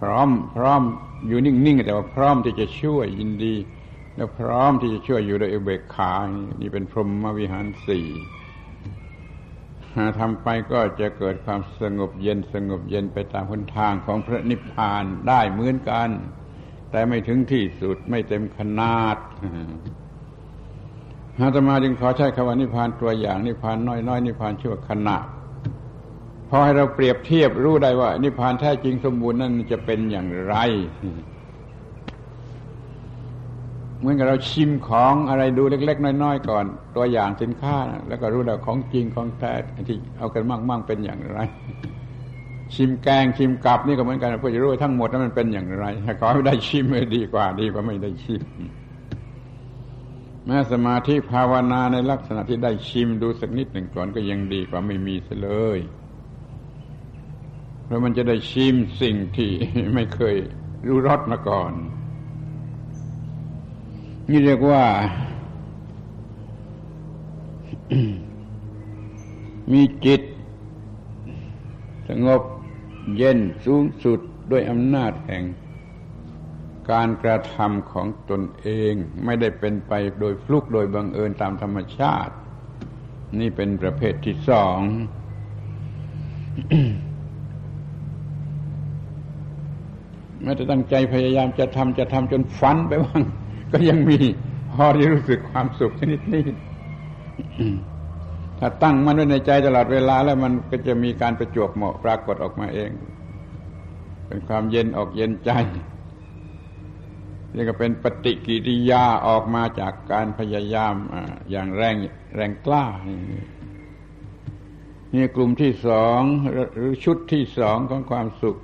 [0.00, 0.82] พร้อมพร้อม
[1.26, 3.54] อยู่นิ่งๆแต่ว่าพร้อมที่จะช่วยยินดี
[4.16, 6.12] แล้วพร้อมที่จะช่วยอยู่โดยอุเบกขา
[6.60, 8.06] นี่เป็นพรหมวิหารสี่
[10.18, 16.08] ทำไปก็จะเกิดความสงบเย็นสงบเย็นไปตามหนทางของพระนิพพานได้เหมือนกัน
[16.90, 19.16] แต่ไม่ถึงที่สุดไม่เต็มขนาด
[21.38, 25.18] อาตมาจึงขอใช้คำว่านิพพานตัวอย่างนิพพานน้อยน้อยนิพพานชั่วขณะ
[26.48, 30.56] พอให้เราเปรียบเทียบรู้ได้ว่า นิพพานแท้จริงสมบูรณ์นั้นจะเป็นอย่างไร
[34.02, 36.64] เหมือนกับเราชิมของอะไรดูเล็ก ๆ น้อย ๆ ก่อน
[36.96, 37.76] ตัวอย่างสินค้า
[38.08, 39.52] แล้วก็รู้แล้วของจริงของแท้
[39.88, 41.38] ที่เอากันมากๆเป็นอย่างไร
[42.74, 45.84] ชิมแกงชิมกับนี่ก็เหมือนกันเพื่อจะรู้ทั้งหมดนั้นมันเป็นอย่างไร
[46.20, 46.84] ขอให้ได้ชิม
[47.16, 48.42] ดีกว่าดีกว่าไม่ได้ชิม
[50.46, 55.78] แม้สมาธิภาวนาในลักษณะที่ได้ชิมดูสักนิดหนึ่งก่อนก็ยังดีกว่าไม่มีเลย
[57.84, 59.50] เพราะมันจะได้ชิมสิ่งที่
[59.94, 60.36] ไม่เคย
[60.86, 61.72] รู้รสมาก่อน
[64.28, 64.84] นี่เรียกว่า
[69.72, 70.20] มีจิต
[72.08, 72.42] สงบ
[73.16, 74.20] เย็นสูงสุด
[74.50, 75.44] ด้วยอำนาจแห่ง
[76.90, 78.92] การกระทำของตนเอง
[79.24, 82.34] ไม่ได้เป็นไปโดยฟลุกโดยบังเอิญตามธรรมชาติ
[83.40, 84.78] นี่เป็นประเภทที่สอง
[90.42, 93.22] ไม่ได้ตั้งใจพยายามจะทำจะทำจนฟันไปว่าง
[93.72, 94.18] ก็ยังมี
[94.74, 96.44] พอที่รู้สึกความสุขชนิดนี้
[98.58, 102.90] ถ้าตั้งมันไว้ในใจตลอดเวลาแล้วมันก็จะมีการประจวบเหมาะปรากฏออกมาเอง
[104.26, 105.50] เป็นความเย็นออกเย็นใจ
[107.54, 110.94] นี่ก็เป็นปฏิกิริยาออกมาจากการพยายาม
[111.50, 111.96] อย่างแรง
[112.36, 112.84] แรงกล้า
[115.14, 116.20] นี่กลุ่มที่สอง
[116.76, 118.58] หรือชุดที่สองของความสุข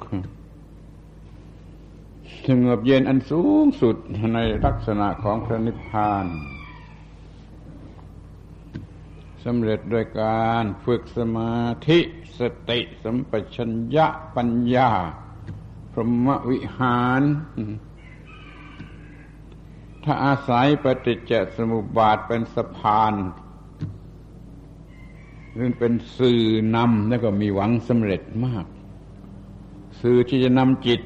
[2.47, 3.97] สงบเย็นอันสูงสุด
[4.35, 6.27] ในลักษณะของพระนิพพาน
[9.45, 11.57] สำเร็จโดยการฝึกสมา
[11.89, 11.99] ธิ
[12.39, 14.07] สติสัมปชัญญะ
[14.37, 14.91] ปัญญา
[15.93, 17.23] พรหมวิหาร
[20.05, 23.15] ถ้าอาศัยปฏิจจสมุปบาทเป็นสะพาน
[25.53, 26.43] หรือเป็นสื่อ
[26.77, 28.67] นำแล้วก็มีหวังสำเร็จมาก
[30.01, 31.01] สื่อที่จะนำจิต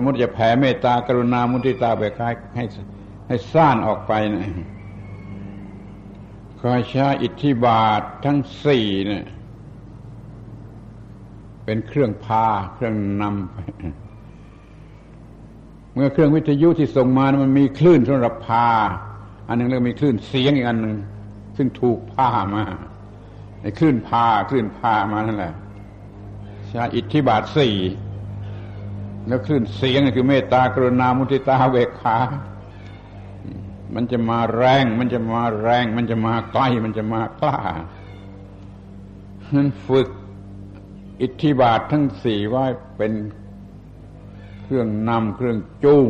[0.00, 2.64] มมติจะแผ่เมตตากรุณามุทิตาไปคล้ายให้
[3.26, 4.42] ให้ซ่านออกไปนะ
[6.60, 9.24] คอยใช้อิทธิบาททั้งสี่เนี่ย
[11.64, 13.56] เป็นเครื่องพาเครื่องนำไป
[15.94, 18.68] เมื่อเครื่องวิทยุที่ส่งมามันมีคลื่นสำหรับพา
[19.48, 20.96] อันหนึ่งแล้วมีคลื่นเสียงอีกอันหนึ่ง
[21.56, 22.64] ซึ่งถูกพามา
[23.60, 25.54] ไอ้คลื่นพาคลื่นพามานั่นแหละ
[26.68, 27.74] ใช้อิทธิบาทสี่
[29.28, 32.16] แล้วคลื่นเสียงคือเมตตากรุณามุทิตาเวขา
[33.94, 37.58] มันจะมาแรง มันจะมาแรง มันจะมาใกล้มันจะมากล้า
[39.54, 40.08] นั้นฝึก
[41.20, 42.64] อิทธิบาททั้งสี่ไว้
[42.96, 43.12] เป็น
[44.62, 46.08] เครื่องนำเครื่องจูง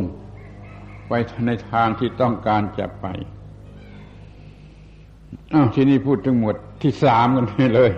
[1.07, 1.13] ไป
[1.45, 3.05] ในทางที่ต้องการจะไป
[5.53, 7.45] อ้าวที่นี่พูดถึงหมวดที่สามกัน
[7.75, 7.93] เลย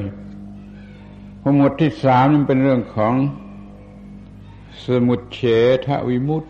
[1.41, 3.13] พอหมวดที่สามนี่เป็นเรื่องของ
[4.85, 5.41] สมุดเฉ
[5.85, 6.45] ทวิมุต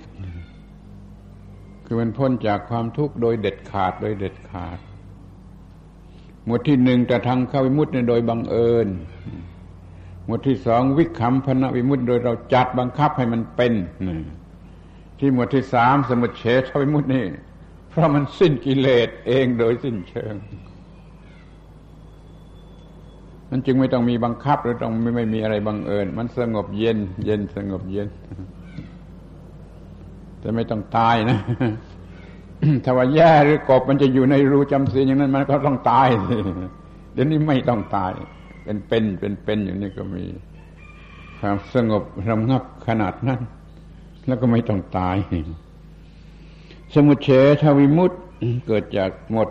[1.86, 4.80] คือมันพ้นจากความทุกข์โดยเด็ดขาดโดยเด็ดขาด
[6.46, 8.88] หมวดที่หนึ่งแต่ทางเข้าวิมุตติโดยบังเอิญ
[10.26, 13.74] หมวดที่สองวิคัมพนวิมุตโดยเราจัดบังคับให้มันเป็น
[15.20, 17.26] ที่หมวดที่สามสมุดเฉทวิมุตนี่
[17.90, 20.36] เพราะมันสิ้นกิเลสเองโดยสิ้นเชิง
[23.54, 28.08] มันจึงไม่ต้องมีบังคับหรือต้องไม่ไม่มีอะไรบังเอิญ มันสงบเย็น เย็นสงบเย็น
[30.40, 31.38] แต่ไม่ต้องตายนะ
[32.84, 36.08] ถ้าว่าแย่หรือกบมันจะอยู่ในรูจำศีลอย่างนั้นมันก็ต้องตาย
[37.14, 38.12] เดี๋ยวนี้ไม่ต้องตาย
[38.64, 40.24] เป็นเป็นเป็นเป็นอยู่นี่ก็มี
[41.40, 43.42] ความสงบรำงับขนาดนั้น
[44.28, 45.18] แล้วก็ไม่ต้องตาย
[46.94, 47.30] สมุเฉ
[47.62, 48.12] ทวิมุต
[48.68, 49.50] เกิดจากหมด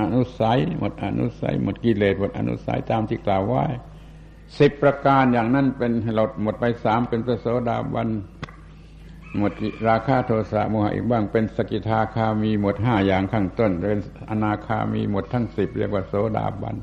[0.00, 3.64] อนุสัย หมดอนุสัย หมดกิเลสหมดอนุสัยตามที่กล่าวไว้
[4.58, 8.08] สิบประการอย่างนั้นเป็นเราหมดไปสามเป็นพระโสดาบัน
[9.38, 9.52] หมด
[9.88, 16.76] ราคาโทสะโมหะอีกบ้างเป็นสกิทาคามีหมดห้าอย่างข้างต้นเป็นอนาคามีหมดทั้งสิบเรียกว่าโสดาบัน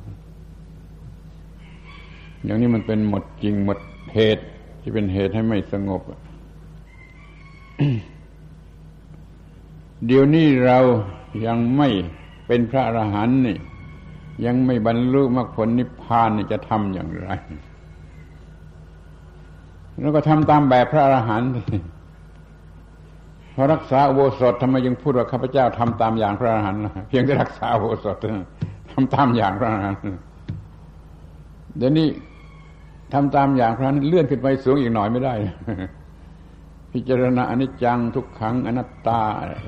[2.44, 3.80] อย่างนี้มันเป็นหมดจริงหมด
[4.16, 4.46] เหตุ
[4.82, 6.02] ที่เป็นเหตุให้ไม่สงบ
[10.06, 10.80] เดี๋ยวนี้เรา
[11.46, 11.90] ยังไม่
[12.54, 13.58] เป็นพระอรหันต์นี่
[14.46, 17.30] ยังไม่บรรลุมรรคผลนิพพานนี่จะทำอย่างไร
[20.00, 21.50] แล้วก็ทำตามแบบพระอรหันต์
[23.54, 26.80] พอรักษาโวสถทำไมยังพูดว่าข้าพเจ้าทำตามอย่างพระอรหันต์
[27.10, 28.18] เพียงแต่รักษาโวสถ
[28.92, 30.00] ทำตามอย่างพระอรหันต์
[31.78, 32.08] เดี๋ยวนี้
[33.14, 35.34] ทำตามอย่างพระนั้นเลื่อนขึ้นไปสูงอีกหน่อยไม่ได้
[36.92, 39.22] พิจารณาอนิจจังทุกขังอนัตตา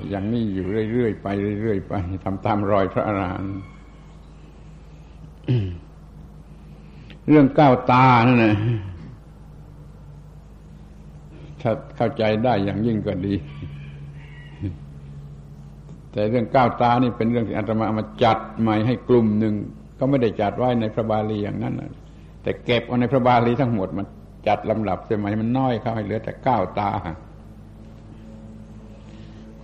[0.09, 1.27] อย่างนี้อยู่เรื่อยๆไป
[1.61, 1.93] เรื่อยๆไป
[2.23, 3.55] ทำตามรอยพระอรหันต์
[7.29, 8.55] เรื่องก้าวตานั่นแหละ
[11.61, 13.35] ถ้าเข้าใจได้อย่างยิ่งก็ดี
[16.11, 19.53] แต่เรื่องก้าวตานี่เป็นเรื่องที่อาตมามาจัดใหม่ให้กลุ่มหนึ่ง
[19.99, 21.75] ก็ไม่ได้จัดไว้ในพระบาลีอย่างนั้น
[22.43, 24.07] แต่เก็บเอาในพระบาลีทั้งหมดมัน
[24.47, 26.91] จัดลำดับสมัยมันน้อยเข้าให้เหลือแต่ก้าวตา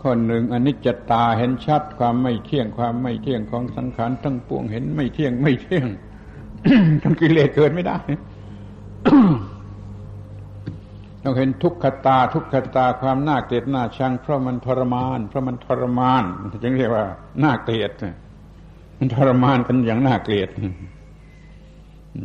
[0.02, 5.86] ข้อหนึ่งอนิจจตาเห็นชัดความไม่เที่ยงความไม่เที่ยงของสังขารทั้งปวงเห็นไม่เที่ยงไม่เที่ยง
[7.04, 7.98] ทั้งกิเลสเกิดไม่ได้
[11.24, 16.24] ต้องเห็นทุกขตา ทุกขตาความน่าเกลียดน่าชังเพราะมันทรมาน เพราะมันทรมาน
[16.64, 17.06] จึงเรียกว่า
[17.44, 17.92] น่าเกลียด
[18.98, 20.50] มันทรมานกันอย่างน่าเกลียด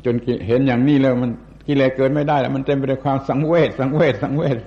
[0.05, 0.15] จน
[0.47, 1.31] เห็นอย่างนี้แล้วมัน
[1.67, 4.59] กิเลสเกิดไม่ได้แล้วมันเต็มไปด้วยความสังเวชสังเวชสังเวช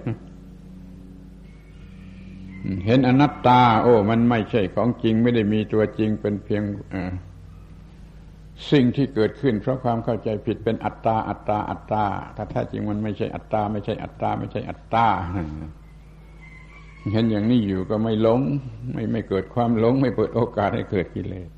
[2.86, 6.64] เห็นอนัตตา โอ้ มันไม่ใช่ของจริงไม่ได้มีตัวจริงเป็นเพียง
[8.72, 12.04] สิ่งที่เกิดขึ้น เพราะความเข้าใจผิดเป็นอัตตา อัตตา อัตตา
[12.36, 15.08] ถ้าแท้จริงมันไม่ใช่อัตตา ไม่ใช่อัตตา ไม่ใช่อัตตา
[17.14, 18.42] เห็นอย่างนี้อยู่ก็ไม่หลง
[18.94, 21.50] ไม่ไม่เกิดความหลง ไม่เปิดโอกาสให้เกิดกิเลส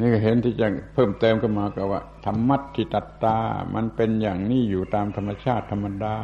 [0.00, 3.38] นี่ก็เห็นที่จะเพิ่มเติมขึ้นมาก็ว่าธรรมัตถิตัตตา
[3.74, 6.16] มันเป็นอย่างนี้อยู่ตามธรรมชาติธรรมดา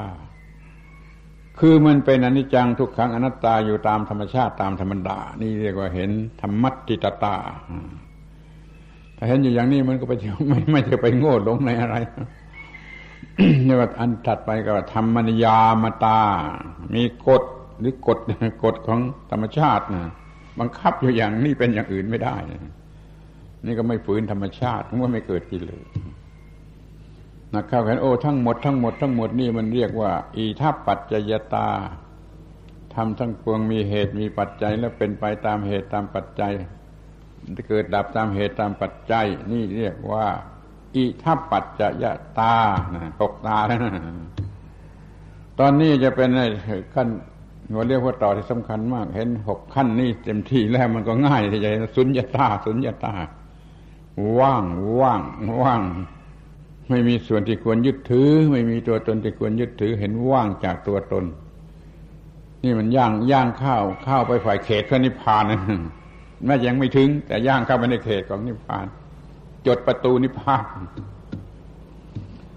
[1.59, 6.11] คือมันเป็นอนิจจังทุกขังอนัตตาอยู่ตามธรรมชาติตามธรรมดา นี่เรียกว่าเห็น
[6.41, 7.37] ธรรมัตถิตตา
[9.17, 10.13] ถ้าเห็นอยู่อย่างนี้มันก็ไป
[10.49, 11.97] ไม่ไม่จะไปโง่หลงในอะไร
[13.67, 16.21] นี่ว่าอันถัดไปก็ธรรมนิยามตา
[16.95, 17.43] มีกฎ
[17.81, 18.19] หรือกฎ
[18.65, 19.01] กฎของ
[19.31, 20.05] ธรรมชาตินะ
[20.59, 22.37] บังคับอยู่อย่างนี้เป็นอย่างอื่นไม่ได้
[23.67, 25.85] นี่ก็ไม่ฝืนธรรมชาติเมื่อไม่เกิดกิเลส
[27.55, 31.69] นักข้าวแขนโอ้ทั้งหมดทั้งหมดทั้งหมดนี่มันเรียกว่า อีทัปปัจจยตา
[32.95, 36.53] ทำทั้งปวงมีเหตุมีปัจจัย และเป็นไปตามเหตุตามปัจจัย
[37.69, 40.27] เกิดดับตามเหตุตามปัจจัย นี่เรียกว่า
[40.95, 42.05] อิทัปปัจจย
[42.39, 42.55] ตา
[43.21, 43.93] ตกตาแล้วนะ
[45.59, 46.31] ตอนนี้จะเป็น
[46.95, 47.09] ขั้น
[47.71, 53.15] หัวเรียกว่าต่อที่สำคัญมาก เห็นหกขั้นนี้เต็มที่แล้วมันก็ง่ายที่จะสุญญตา สุญญตา
[54.39, 54.65] ว่าง
[55.01, 55.23] ว่าง
[55.63, 55.83] ว่าง
[56.91, 61.25] ไม่มีส่วนที่ควรยึดถือ ไม่มีตัวตนที่ควรยึดถือ เห็นว่างจากตัวตน
[62.63, 65.61] นี่มันย่างย่างข้าวข้าวไปฝ่ายเขตพระนิพพานนะ
[66.45, 68.87] แม้ยังไม่ถึง แต่ย่างเข้าไปในเขตของนิพพาน
[69.67, 70.67] จดประตูนิพพาน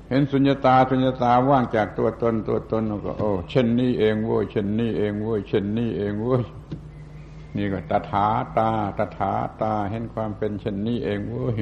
[0.09, 6.43] เห็นสุญญตาสุญญตาว่างจากตัวตนตัวตนก็โอ้เช่นนี้เองโว้ยเช่นนี้เองโว้ยเช่นนี้เองโว้ย
[7.55, 8.27] นี่ก็ตถา
[8.57, 9.31] ตาตถา
[9.61, 11.59] ตาเห็นความเป็นเช่นนี้เองโว้ย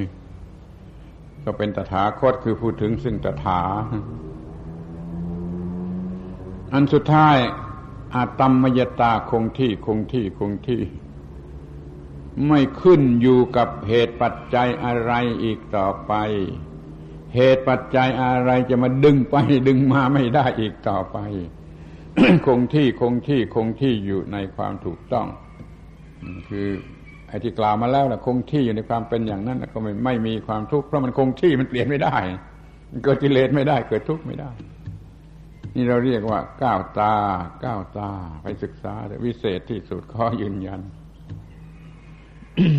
[1.44, 3.62] ก็เป็นตถาคตคือพูดถึงซึ่งตถา
[6.72, 7.36] อันสุดท้าย
[8.14, 10.82] อาตมมยตาคงที่คงที่คงที่
[12.48, 15.12] ไม่ขึ้นอยู่กับเหตุปัจจัยอะไร
[15.42, 16.12] อีกต่อไป
[17.34, 19.36] เหตุปัจจัยอะไรจะมาดึงไป
[19.68, 21.18] ดึงมาไม่ได้อีกต่อไป
[22.46, 25.26] คงที่คงที่คงที่อยู่ในความถูกต้อง
[26.48, 26.68] คือ
[27.28, 32.16] ไอ้ที่กล่าวมาแล้วนะคงที่อยู่ในความเป็นอย่างนั้นก็ไม่ไม่มีความทุกข์เพราะมันคงที่มันเปลี่ยนไม่ได้
[33.04, 34.50] เกิดกิเลสไม่ได้ เกิดทุกข์ไม่ได้
[35.74, 37.14] นี่เราเรียกว่าก้าวตา
[37.64, 38.10] ก้าวตา
[38.42, 40.80] ไปศึกษาวิเศษที่สุดข้อยืนยัน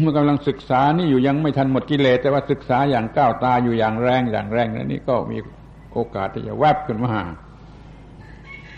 [0.01, 5.37] เมื่อกำลังศึกษานี่อยู่ยังไม่ทันหมดกิเลสแต่ว่าศึกษาอย่างก้าวตาอยู่อย่างแรงอย่างแรงนั้นนี่ก็มี
[5.93, 7.17] โอกาสที่จะแวบขึ้นมา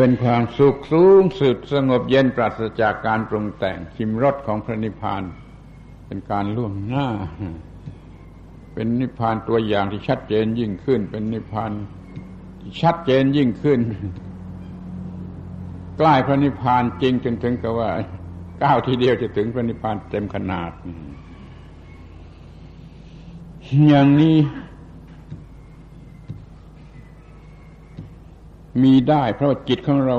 [0.02, 5.24] เป็นความสุขสูงสุดสงบเย็นปราศจากการปรุงแต่งชิมรสของพระนิพพาน
[6.08, 7.08] เป็นการล่วงหน้า
[8.74, 11.72] เป็นนิพพานตัวอย่างที่ชัดเจนยิ่งขึ้น เป็นนิพพาน
[12.82, 13.80] ชัดเจนยิ่งขึ้น
[15.98, 17.90] ใกล้พระนิพพานจริงจนถึงกับว่า
[18.64, 20.72] ก้าวทีเดียวจะถึงพระนิพพานเต็มขนาด
[23.88, 24.38] อย่างนี้
[28.84, 30.18] มีได้เพราะว่าจิตของเรา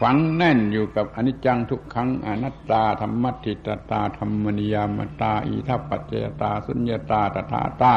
[0.00, 7.94] ฝังแน่นอยู่กับอนิจจังทุกขังอนัตตาธรรมติตตาธรรมนิยามตาอิทัปปัจจยตา สุญญตาตถาตา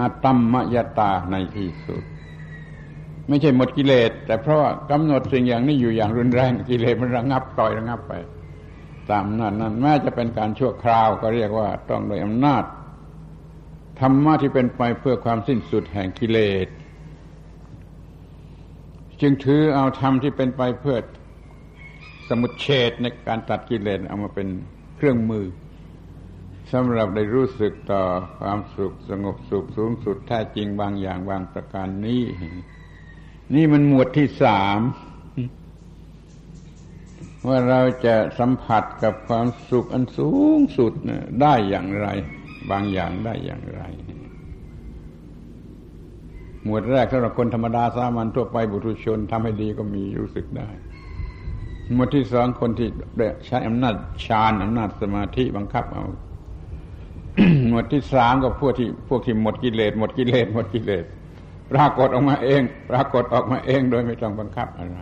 [0.00, 2.04] อัตมมยตาในที่สุด
[3.28, 8.12] ไม่ใช่หมดกิเลส แต่เพราะว่ากำหนดสิ่งอย่างนี้อยู่อย่างรุนแรงกิเลสมันระงับต่อยระงับไป
[9.10, 12.64] ตามนั้นนั้นแม้จะเป็นการชั่วคราวก็เรียกว่าต้องโดยอำนาจ
[14.00, 16.66] ธรรมะที่เป็นไปเพื่อความสิ้นสุดแห่งกิเลส
[19.22, 20.98] จึงถือเอาธรรมที่เป็นไปเพื่อ
[22.28, 24.48] สมุดเฉดในการตัดกิเลสเอามาเป็น
[24.96, 25.46] เครื่องมือ
[26.72, 28.02] สำหรับได้รู้สึกต่อ
[28.40, 32.22] ความสุขสงบสุขสูงสุดแท้จริงบางอย่างบางประการนี้
[33.54, 34.80] นี่มันหมวดที่สาม
[37.46, 40.92] ว่าเราจะสัมผัสกับความสุขอันสูงสุด
[41.42, 42.08] ได้อย่างไร
[42.70, 43.82] บางอย่างได้อย่างไร
[46.64, 50.68] หมวดแรกสำหรับคนธรรมดาสามัญทั่วไปบุตุชนทำให้ดีก็มีรู้สึกได้
[51.94, 52.88] หมวดที่สองคนที่
[53.46, 53.94] ใช้อำนาจ
[54.26, 56.04] ฌานอำนาจสมาธิบังคับเอา
[57.68, 61.04] หมวดที่สามก็พวกที่พวกที่หมดกิเลสหมดกิเลสหมดกิเลส
[61.72, 64.98] ปรากฏออกมาเอง ปรากฏออกมาเองโดยไม่ต้องบังคับอะไร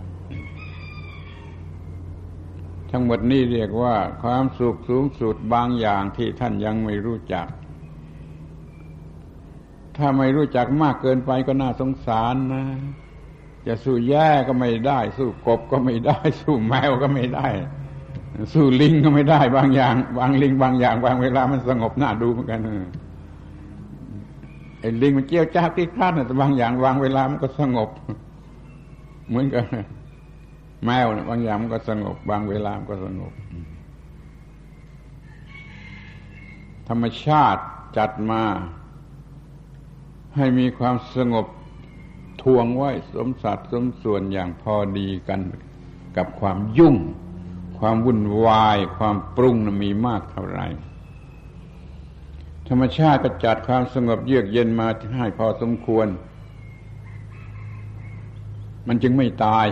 [2.91, 7.47] ทั้งหมดนี้เรียกว่าความสุขสูงสุดบางอย่างที่ท่านยังไม่รู้จัก
[10.01, 12.65] ถ้าไม่รู้จักมากเกินไปก็น่าสงสารนะ
[13.67, 17.49] จะสู้แย่ก็ไม่ได้ สู้กบก็ไม่ได้ สู้แมวก็ไม่ได้
[18.55, 22.61] สู้ลิงก็ไม่ได้ บางอย่าง บางลิง บางอย่าง บางเวลามันสงบน่าดูเหมือนกัน
[24.81, 27.91] ไอ้ลิงมันเจียวจ้าที่คลาดแต่บางอย่างบางเวลามันก็สงบ
[29.29, 29.65] เหมือนกัน
[30.85, 33.33] แมวนะบางอย่างมันก็สงบ บางเวลามันก็สงบ
[36.89, 37.63] ธรรมชาติ
[37.97, 38.43] จัดมา
[40.37, 41.47] ให้มีความสงบ
[42.43, 45.41] ทวงไว้สมสัดสมส่วนอย่างพอดีกัน
[46.17, 46.97] กับความยุ่ง
[47.79, 50.67] ความวุ่นวาย ความปรุงนมีมากเท่าไหร่
[52.69, 56.07] ธรรมชาติก็จัดความสงบเยือกเย็นมาให้พอสมควร
[58.89, 59.67] มันจึงไม่ตาย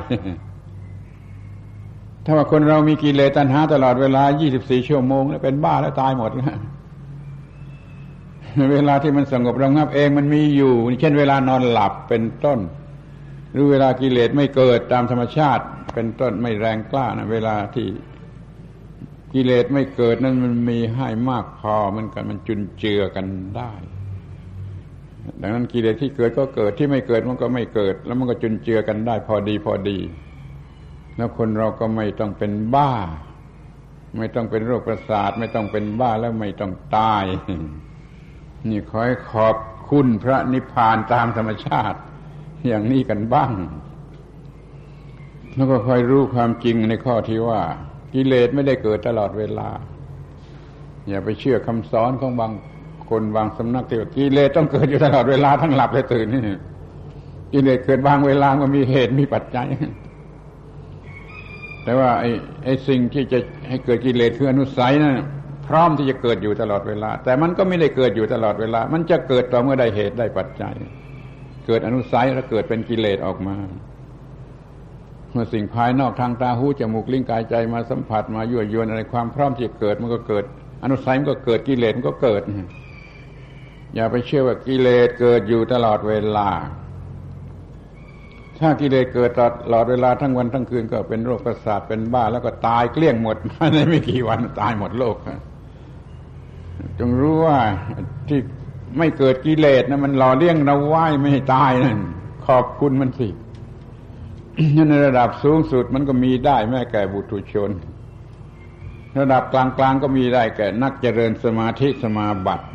[2.24, 4.22] ถ้าว่าคนเรามีกิเลสตัณหาตลอดเวลา
[4.56, 6.58] 24 ชั่วโมง แล้วเป็นบ้าแล้วตายหมดแล้ว
[8.72, 12.58] เวลาที่มันสงบระงับเองมันมีอยู่ เช่นเวลานอนหลับเป็นต้น
[13.50, 17.86] หรือเวลากิเลสไม่เกิดตามธรรมชาติ เป็นต้นไม่แรงกล้านะเวลาที่
[19.32, 23.72] กิเลสไม่เกิดนั้นมันมีให้มากพอมันกันมันจุนเจือกันได้
[25.40, 29.98] ดังนั้นกิเลสที่เกิดก็เกิดที่ไม่เกิดมันก็ไม่เกิด แล้วมันก็จุนเจือกันได้ พอดีพอดี
[31.16, 32.92] แล้วคนเราก็ไม่ต้องเป็นบ้า
[34.18, 37.24] ไม่ต้องเป็นโรคประสาท ไม่ต้องเป็นบ้าแล้วไม่ต้องตาย
[38.68, 39.56] นี่ขอให้ขอบ
[39.90, 41.98] คุณพระนิพพานตามธรรมชาติ
[42.66, 43.52] อย่างนี้กันบ้าง
[45.54, 47.60] แล้วก็คอยรู้ความจริงในข้อที่ว่า
[48.14, 49.68] กิเลสไม่ได้เกิดตลอดเวลา
[51.08, 52.52] อย่าไปเชื่อคำสอนของบาง
[53.08, 56.42] คนบางสำนักที่ว่ากิเลสต้องเกิดอยู่ตลอดเวลาทั้งหลับและตื่นนี่
[57.52, 59.68] กิเลสเกิดบางเวลาก็มีเหตุมีปัจจัย
[61.84, 62.30] แต่ว่าไอ้
[62.64, 63.38] ไอ้สิ่งที่จะ
[63.68, 65.14] ให้เกิดกิเลสคืออนุสัยนะั่น
[65.68, 70.74] พร้อมที่จะเกิดอยู่ตลอดเวลา แต่มันก็ไม่ได้เกิดอยู่ตลอดเวลา มันจะเกิดต่อเมื่อได้เหตุได้ปัจจัย
[71.66, 73.56] เกิดอนุสัยแล้วเกิดเป็นกิเลสออกมา
[75.32, 80.44] เมื่อสิ่งภายนอกทางตาหูจมูกลิ้นกายใจมาสัมผัสมายั่วยวนอะไรความพร้อมที่จะเกิดมันก็เกิด
[80.82, 82.42] อนุสัยมันก็เกิดกิเลสมันก็เกิด
[83.94, 86.50] อย่าไปเชื่อว่ากิเลสเกิดอยู่ตลอดเวลา
[88.60, 89.40] ถ้ากิเลสเกิดต
[89.72, 93.36] ลอดเวลาทั้งวันทั้งคืนก็เป็นโรคประสาทเป็นบ้าแล้วก็ตายเกลี้ยงหมด
[93.74, 95.16] ในไม่กี่วันตายหมดโลก
[96.98, 97.58] จงรู้ว่า
[98.28, 98.40] ที่
[98.98, 101.98] ไม่เกิดกิเลสนะมันหล่อเลี้ยงเราไว้ไม่ให้ตายนั่น
[102.46, 103.28] ขอบคุณมันสิ
[104.88, 107.70] ในระดับสูงสุดมันก็มีได้แม้แก่บุตุชน
[109.18, 112.66] ระดับกลางๆก็มีได้แก่นักเจริญสมาธิสมาบัติ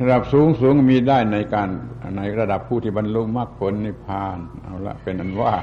[0.00, 1.68] ระดับสูงสูงมีได้ในการ
[2.16, 5.54] ในระดับผู้ที่บรรลุมรรคผลนิพพาน เอาละเป็นอันว่า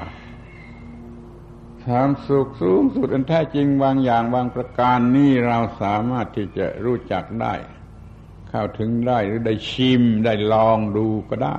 [1.86, 7.54] ความสุขสูงสุดอันแท้จริงบางอย่างบางประการนี่เราสามารถที่จะรู้จักได้
[8.48, 11.56] เข้าถึงได้หรือได้ชิมได้ลองดูก็ได้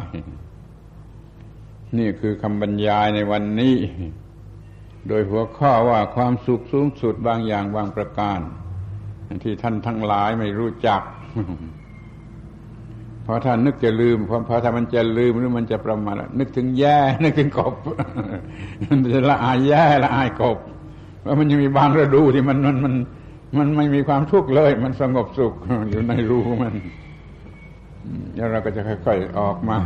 [1.98, 3.78] นี่คือคำบรรยายในวันนี้
[5.08, 8.40] โดยหัวข้อว่าความสุขสูงสุดบางอย่างบางประการ
[9.44, 11.02] ที่ท่านทั้งหลายไม่รู้จัก
[13.26, 17.74] พอท่านนึกจะลืมพอพอถ้ามันจะลืมหรือมันจะประมาทนึกถึงแย่ นึกถึงกบ
[18.90, 20.58] มันจะละอายแย่ละอายกบ
[21.26, 22.94] ว่ามันยังมีบางฤดูที่มันมันมัน
[23.58, 25.54] มันไม่มีความทุกข์เลย มันสงบสุข
[25.90, 26.74] อยู่ในรูมัน
[28.36, 29.78] แล้วเราก็จะค่อยๆออกมา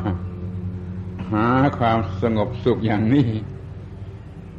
[1.32, 3.28] หาความสงบสุขอย่างนี้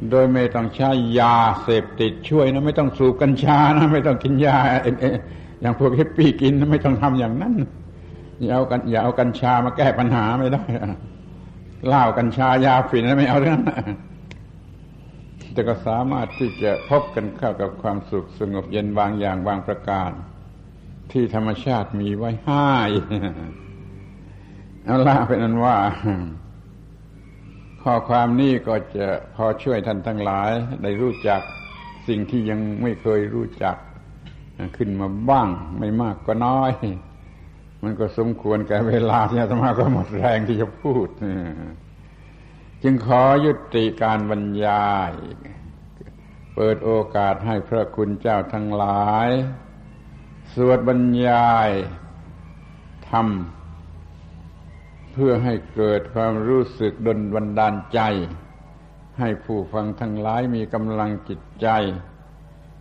[0.09, 4.57] โดยไม่ต้องใช้ยาเสพติดช่วยนะไม่ต้องสูบกัญชานะไม่ต้องกินยา
[5.61, 7.53] อย่างพวกฮิปปี้กินนะไม่ต้องทำอย่างนั้น
[8.43, 10.63] อย่าเอากันอย่าเอากัญชามาแก้ปัญหาไม่ได้
[11.87, 13.59] เหล้ากัญชายาฝิ่นไม่เอาเรื่อง
[15.53, 20.11] แต่ก็สามารถที่จะพบกันเข้ากับความสุขสงบเย็นบางอย่างบางประการ
[21.11, 22.69] ที่ธรรมชาติมีไว้ให้
[24.85, 25.77] เอาล่าเป็นนั้นว่า
[27.83, 30.49] ข้อความนี้ก็จะพอช่วยท่านทั้งหลาย
[30.83, 31.41] ได้รู้จัก
[32.07, 33.75] สิ่งที่ยังไม่เคยรู้จัก
[34.77, 35.47] ขึ้นมาบ้าง
[35.79, 36.71] ไม่มากก็น้อย
[37.83, 41.07] มันก็สมควรแก่เวลาที่อาตมาก็หมดแรงที่จะพูด
[42.83, 45.11] จึงขอยุติการบรรยาย
[46.55, 49.29] เปิดโอกาสให้พระคุณเจ้าทั้งหลาย
[50.53, 51.69] สวดบรรยาย
[53.09, 57.99] ทำเพื่อให้เกิดความรู้สึกดลบันดาลใจ
[59.19, 61.67] ให้ผู้ฟังทั้งหลายมีกำลังจิตใจ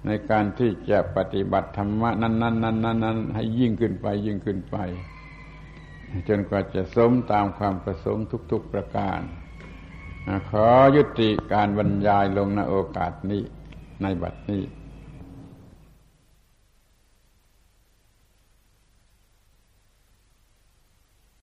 [0.08, 4.76] ในการที่จะปฏิบัติธรรมะนั้นๆนั้นๆนั้นให้ยิ่งขึ้นไปยิ่งขึ้นไป
[6.28, 9.20] จนกว่าจะสมตามความประสงค์ทุก ๆประการ
[10.50, 13.42] ขอยุติการบรรยายลงในโอกาสนี้
[14.02, 14.62] ในบัดนี้